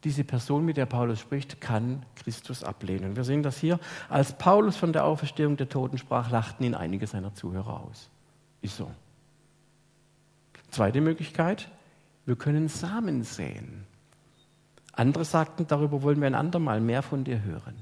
diese 0.05 0.25
Person, 0.25 0.65
mit 0.65 0.77
der 0.77 0.87
Paulus 0.87 1.21
spricht, 1.21 1.61
kann 1.61 2.07
Christus 2.17 2.63
ablehnen. 2.63 3.17
Wir 3.17 3.25
sehen 3.25 3.43
das 3.43 3.59
hier. 3.59 3.81
Als 4.09 4.33
Paulus 4.39 4.77
von 4.77 4.93
der 4.93 5.05
Auferstehung 5.05 5.57
der 5.57 5.69
Toten 5.69 5.99
sprach, 5.99 6.31
lachten 6.31 6.65
ihn 6.65 6.75
einige 6.75 7.07
seiner 7.07 7.35
Zuhörer 7.35 7.81
aus. 7.81 8.09
Ist 8.63 8.77
so. 8.77 8.91
Zweite 10.71 11.01
Möglichkeit, 11.01 11.69
wir 12.27 12.37
können 12.37 12.69
Samen 12.69 13.23
säen. 13.23 13.87
Andere 14.93 15.25
sagten, 15.25 15.67
darüber 15.67 16.03
wollen 16.03 16.21
wir 16.21 16.27
ein 16.27 16.35
andermal 16.35 16.81
mehr 16.81 17.03
von 17.03 17.25
dir 17.25 17.43
hören. 17.43 17.75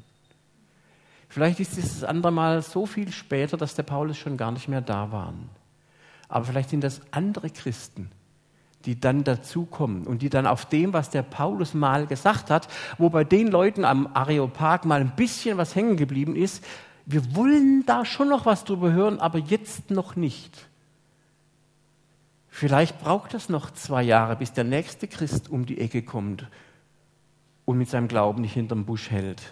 Vielleicht 1.29 1.61
ist 1.61 1.77
es 1.77 2.01
das 2.01 2.05
andere 2.05 2.33
Mal 2.33 2.63
so 2.63 2.87
viel 2.87 3.11
später, 3.11 3.57
dass 3.57 3.75
der 3.75 3.83
Paulus 3.83 4.17
schon 4.17 4.37
gar 4.37 4.53
nicht 4.53 4.69
mehr 4.69 4.81
da 4.81 5.11
war. 5.11 5.35
Aber 6.29 6.45
vielleicht 6.45 6.71
sind 6.71 6.83
das 6.83 7.01
andere 7.11 7.51
Christen, 7.51 8.11
die 8.85 9.01
dann 9.01 9.25
dazukommen 9.25 10.07
und 10.07 10.23
die 10.23 10.31
dann 10.31 10.47
auf 10.47 10.67
dem, 10.67 10.93
was 10.93 11.11
der 11.11 11.23
Paulus 11.23 11.75
mal 11.75 12.07
gesagt 12.07 12.51
hat, 12.51 12.69
wo 12.99 13.11
bei 13.11 13.25
den 13.25 13.49
Leuten 13.49 13.85
am 13.85 14.09
Areopag 14.15 14.85
mal 14.85 15.01
ein 15.01 15.17
bisschen 15.17 15.59
was 15.59 15.75
hängen 15.75 15.97
geblieben 15.97 16.37
ist, 16.37 16.65
wir 17.05 17.35
wollen 17.35 17.85
da 17.87 18.05
schon 18.05 18.29
noch 18.29 18.47
was 18.47 18.65
drüber 18.65 18.93
hören, 18.93 19.21
aber 19.21 19.39
jetzt 19.39 19.91
noch 19.91 20.17
nicht. 20.17 20.69
Vielleicht 22.59 22.99
braucht 23.01 23.35
es 23.35 23.51
noch 23.51 23.71
zwei 23.71 24.03
Jahre, 24.03 24.35
bis 24.35 24.55
der 24.55 24.65
nächste 24.65 25.09
Christ 25.09 25.51
um 25.51 25.67
die 25.67 25.79
Ecke 25.79 26.01
kommt 26.01 26.49
und 27.67 27.77
mit 27.77 27.91
seinem 27.91 28.09
Glauben 28.09 28.41
nicht 28.41 28.55
hinterm 28.55 28.87
Busch 28.87 29.11
hält. 29.11 29.43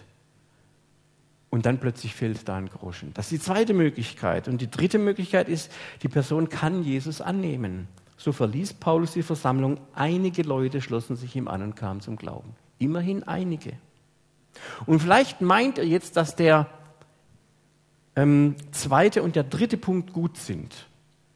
Und 1.51 1.67
dann 1.67 1.79
plötzlich 1.79 2.15
fällt 2.15 2.47
da 2.47 2.55
ein 2.55 2.67
Groschen. 2.67 3.13
Das 3.13 3.25
ist 3.27 3.31
die 3.31 3.45
zweite 3.45 3.75
Möglichkeit. 3.75 4.47
Und 4.47 4.59
die 4.59 4.71
dritte 4.71 4.97
Möglichkeit 4.97 5.49
ist, 5.49 5.71
die 6.01 6.07
Person 6.07 6.49
kann 6.49 6.81
Jesus 6.81 7.21
annehmen. 7.21 7.87
So 8.17 8.31
verließ 8.31 8.73
Paulus 8.73 9.13
die 9.13 9.21
Versammlung. 9.21 9.79
Einige 9.93 10.41
Leute 10.41 10.81
schlossen 10.81 11.15
sich 11.15 11.35
ihm 11.35 11.47
an 11.47 11.61
und 11.61 11.75
kamen 11.75 12.01
zum 12.01 12.15
Glauben. 12.15 12.55
Immerhin 12.79 13.21
einige. 13.21 13.73
Und 14.87 14.99
vielleicht 14.99 15.41
meint 15.41 15.77
er 15.77 15.85
jetzt, 15.85 16.17
dass 16.17 16.35
der 16.35 16.65
ähm, 18.15 18.55
zweite 18.71 19.21
und 19.21 19.35
der 19.35 19.43
dritte 19.43 19.77
Punkt 19.77 20.11
gut 20.11 20.37
sind. 20.37 20.87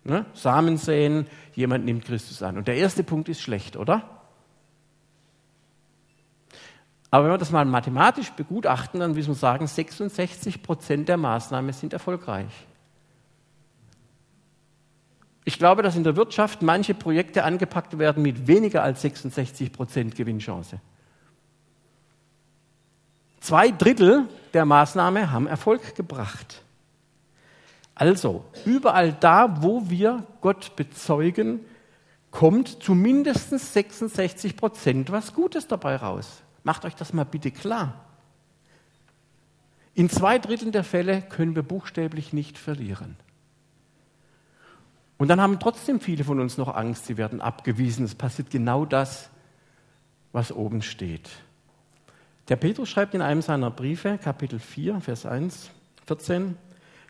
Ne? 0.04 0.26
Samen 0.34 0.78
säen, 0.78 1.28
jemand 1.54 1.86
nimmt 1.86 2.06
Christus 2.06 2.42
an. 2.42 2.58
Und 2.58 2.68
der 2.68 2.76
erste 2.76 3.04
Punkt 3.04 3.30
ist 3.30 3.42
schlecht, 3.42 3.76
oder? 3.76 4.04
Aber 7.12 7.26
wenn 7.26 7.34
wir 7.34 7.38
das 7.38 7.52
mal 7.52 7.66
mathematisch 7.66 8.32
begutachten, 8.32 9.00
dann 9.00 9.14
müssen 9.14 9.30
wir 9.30 9.36
sagen, 9.36 9.66
66 9.66 10.62
Prozent 10.62 11.10
der 11.10 11.18
Maßnahmen 11.18 11.74
sind 11.74 11.94
erfolgreich. 11.94 12.68
Ich 15.44 15.58
glaube, 15.58 15.82
dass 15.82 15.96
in 15.96 16.04
der 16.04 16.16
Wirtschaft 16.16 16.62
manche 16.62 16.94
Projekte 16.94 17.44
angepackt 17.44 17.98
werden 17.98 18.22
mit 18.22 18.46
weniger 18.48 18.84
als 18.84 19.02
66 19.02 19.72
Prozent 19.72 20.16
Gewinnchance. 20.16 20.80
Zwei 23.40 23.72
Drittel 23.72 24.28
der 24.54 24.66
Maßnahmen 24.66 25.32
haben 25.32 25.48
Erfolg 25.48 25.96
gebracht. 25.96 26.64
Also, 28.00 28.46
überall 28.64 29.12
da, 29.12 29.62
wo 29.62 29.90
wir 29.90 30.26
Gott 30.40 30.78
bezeugen, 30.78 31.60
kommt 32.32 32.82
zumindest 32.82 33.50
66 33.50 34.56
Prozent 34.56 35.12
was 35.12 35.34
Gutes 35.34 35.68
dabei 35.68 35.98
raus. 35.98 36.42
Macht 36.64 36.86
euch 36.86 36.96
das 36.96 37.12
mal 37.12 37.26
bitte 37.26 37.52
klar. 37.52 38.06
In 39.96 40.10
zwei 40.10 40.40
Dritteln 40.40 40.72
der 40.72 40.86
Fälle 40.86 41.22
können 41.22 41.58
wir 41.58 41.64
buchstäblich 41.64 42.32
nicht 42.32 42.58
verlieren. 42.58 43.18
Und 45.18 45.28
dann 45.28 45.42
haben 45.42 45.60
trotzdem 45.60 46.00
viele 46.00 46.24
von 46.24 46.40
uns 46.40 46.58
noch 46.58 46.74
Angst, 46.74 47.06
sie 47.06 47.18
werden 47.18 47.42
abgewiesen. 47.42 48.06
Es 48.06 48.16
passiert 48.16 48.50
genau 48.50 48.86
das, 48.86 49.30
was 50.32 50.54
oben 50.54 50.84
steht. 50.84 51.30
Der 52.48 52.56
Petrus 52.56 52.88
schreibt 52.88 53.14
in 53.14 53.22
einem 53.22 53.42
seiner 53.42 53.72
Briefe, 53.72 54.18
Kapitel 54.24 54.58
4, 54.58 55.02
Vers 55.02 55.26
1, 55.26 55.70
14, 56.08 56.56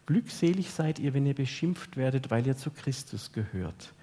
Glückselig 0.10 0.72
seid 0.72 0.98
ihr, 0.98 1.14
wenn 1.14 1.28
ihr 1.28 1.36
beschimpft 1.36 1.96
werdet, 1.96 2.32
weil 2.32 2.48
ihr 2.48 2.58
zu 2.58 2.72
Christus 2.72 3.32
gehört. 3.32 3.94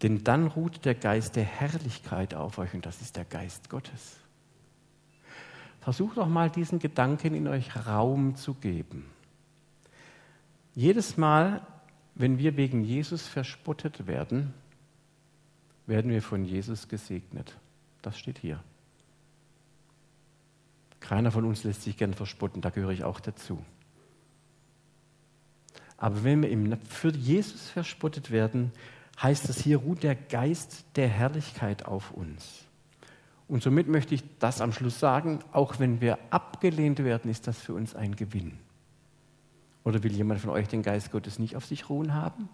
Denn 0.00 0.24
dann 0.24 0.46
ruht 0.46 0.86
der 0.86 0.94
Geist 0.94 1.36
der 1.36 1.44
Herrlichkeit 1.44 2.32
auf 2.32 2.56
euch 2.56 2.72
und 2.72 2.86
das 2.86 3.02
ist 3.02 3.16
der 3.16 3.26
Geist 3.26 3.68
Gottes. 3.68 4.16
Versucht 5.82 6.16
doch 6.16 6.26
mal 6.26 6.48
diesen 6.48 6.78
Gedanken 6.78 7.34
in 7.34 7.48
euch 7.48 7.86
Raum 7.86 8.34
zu 8.34 8.54
geben. 8.54 9.04
Jedes 10.74 11.18
Mal, 11.18 11.60
wenn 12.14 12.38
wir 12.38 12.56
wegen 12.56 12.82
Jesus 12.82 13.28
verspottet 13.28 14.06
werden, 14.06 14.54
werden 15.86 16.10
wir 16.10 16.22
von 16.22 16.46
Jesus 16.46 16.88
gesegnet. 16.88 17.58
Das 18.00 18.18
steht 18.18 18.38
hier. 18.38 18.58
Keiner 21.00 21.30
von 21.30 21.44
uns 21.44 21.62
lässt 21.62 21.82
sich 21.82 21.98
gern 21.98 22.14
verspotten, 22.14 22.62
da 22.62 22.70
gehöre 22.70 22.92
ich 22.92 23.04
auch 23.04 23.20
dazu. 23.20 23.62
Aber 26.02 26.24
wenn 26.24 26.42
wir 26.42 26.78
für 26.88 27.12
Jesus 27.12 27.70
verspottet 27.70 28.32
werden, 28.32 28.72
heißt 29.22 29.48
das 29.48 29.60
hier, 29.60 29.76
ruht 29.76 30.02
der 30.02 30.16
Geist 30.16 30.84
der 30.96 31.06
Herrlichkeit 31.06 31.86
auf 31.86 32.10
uns. 32.10 32.64
Und 33.46 33.62
somit 33.62 33.86
möchte 33.86 34.16
ich 34.16 34.24
das 34.40 34.60
am 34.60 34.72
Schluss 34.72 34.98
sagen, 34.98 35.38
auch 35.52 35.78
wenn 35.78 36.00
wir 36.00 36.18
abgelehnt 36.30 36.98
werden, 37.04 37.30
ist 37.30 37.46
das 37.46 37.56
für 37.60 37.74
uns 37.74 37.94
ein 37.94 38.16
Gewinn. 38.16 38.58
Oder 39.84 40.02
will 40.02 40.10
jemand 40.10 40.40
von 40.40 40.50
euch 40.50 40.66
den 40.66 40.82
Geist 40.82 41.12
Gottes 41.12 41.38
nicht 41.38 41.54
auf 41.54 41.66
sich 41.66 41.88
ruhen 41.88 42.14
haben? 42.14 42.48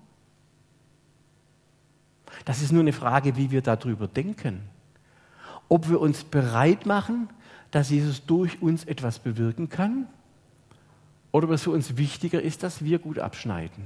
Das 2.45 2.61
ist 2.61 2.71
nur 2.71 2.83
eine 2.83 2.93
Frage, 2.93 3.39
wie 3.39 3.51
wir 3.51 3.63
darüber 3.63 4.09
denken. 4.09 4.61
Ob 5.71 5.89
wir 5.89 6.03
uns 6.03 6.23
bereit 6.23 6.85
machen, 6.85 7.31
dass 7.71 7.89
Jesus 7.89 8.27
durch 8.27 8.61
uns 8.61 8.85
etwas 8.85 9.19
bewirken 9.19 9.71
kann, 9.71 10.07
oder 11.33 11.49
es 11.51 11.63
für 11.63 11.71
uns 11.71 11.97
wichtiger 11.97 12.41
ist, 12.41 12.63
dass 12.63 12.85
wir 12.85 12.99
gut 12.99 13.19
abschneiden. 13.19 13.85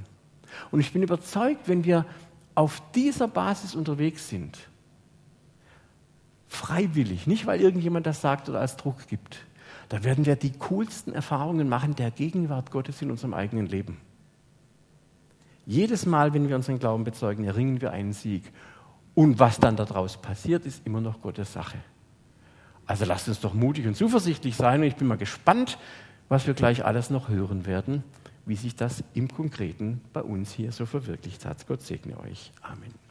Und 0.70 0.80
ich 0.80 0.92
bin 0.92 1.02
überzeugt, 1.02 1.68
wenn 1.68 1.84
wir 1.84 2.04
auf 2.54 2.82
dieser 2.94 3.28
Basis 3.28 3.74
unterwegs 3.74 4.28
sind, 4.28 4.58
freiwillig, 6.48 7.26
nicht 7.26 7.46
weil 7.46 7.60
irgendjemand 7.60 8.06
das 8.06 8.20
sagt 8.20 8.48
oder 8.48 8.60
als 8.60 8.76
Druck 8.76 9.06
gibt, 9.08 9.38
da 9.88 10.04
werden 10.04 10.26
wir 10.26 10.36
die 10.36 10.52
coolsten 10.52 11.12
Erfahrungen 11.12 11.68
machen 11.68 11.94
der 11.94 12.10
Gegenwart 12.10 12.70
Gottes 12.70 13.02
in 13.02 13.10
unserem 13.10 13.34
eigenen 13.34 13.66
Leben. 13.66 13.98
Jedes 15.66 16.06
Mal, 16.06 16.34
wenn 16.34 16.48
wir 16.48 16.56
unseren 16.56 16.78
Glauben 16.78 17.04
bezeugen, 17.04 17.44
erringen 17.44 17.80
wir 17.80 17.92
einen 17.92 18.12
Sieg. 18.12 18.42
Und 19.14 19.38
was 19.38 19.60
dann 19.60 19.76
daraus 19.76 20.16
passiert, 20.16 20.66
ist 20.66 20.86
immer 20.86 21.00
noch 21.00 21.20
Gottes 21.20 21.52
Sache. 21.52 21.78
Also 22.86 23.04
lasst 23.04 23.28
uns 23.28 23.40
doch 23.40 23.54
mutig 23.54 23.86
und 23.86 23.96
zuversichtlich 23.96 24.56
sein. 24.56 24.80
Und 24.80 24.86
ich 24.86 24.96
bin 24.96 25.06
mal 25.06 25.18
gespannt, 25.18 25.78
was 26.32 26.46
wir 26.46 26.54
gleich 26.54 26.82
alles 26.86 27.10
noch 27.10 27.28
hören 27.28 27.66
werden, 27.66 28.02
wie 28.46 28.56
sich 28.56 28.74
das 28.74 29.04
im 29.12 29.28
Konkreten 29.28 30.00
bei 30.14 30.22
uns 30.22 30.50
hier 30.50 30.72
so 30.72 30.86
verwirklicht 30.86 31.44
hat. 31.44 31.66
Gott 31.66 31.82
segne 31.82 32.18
euch. 32.20 32.52
Amen. 32.62 33.01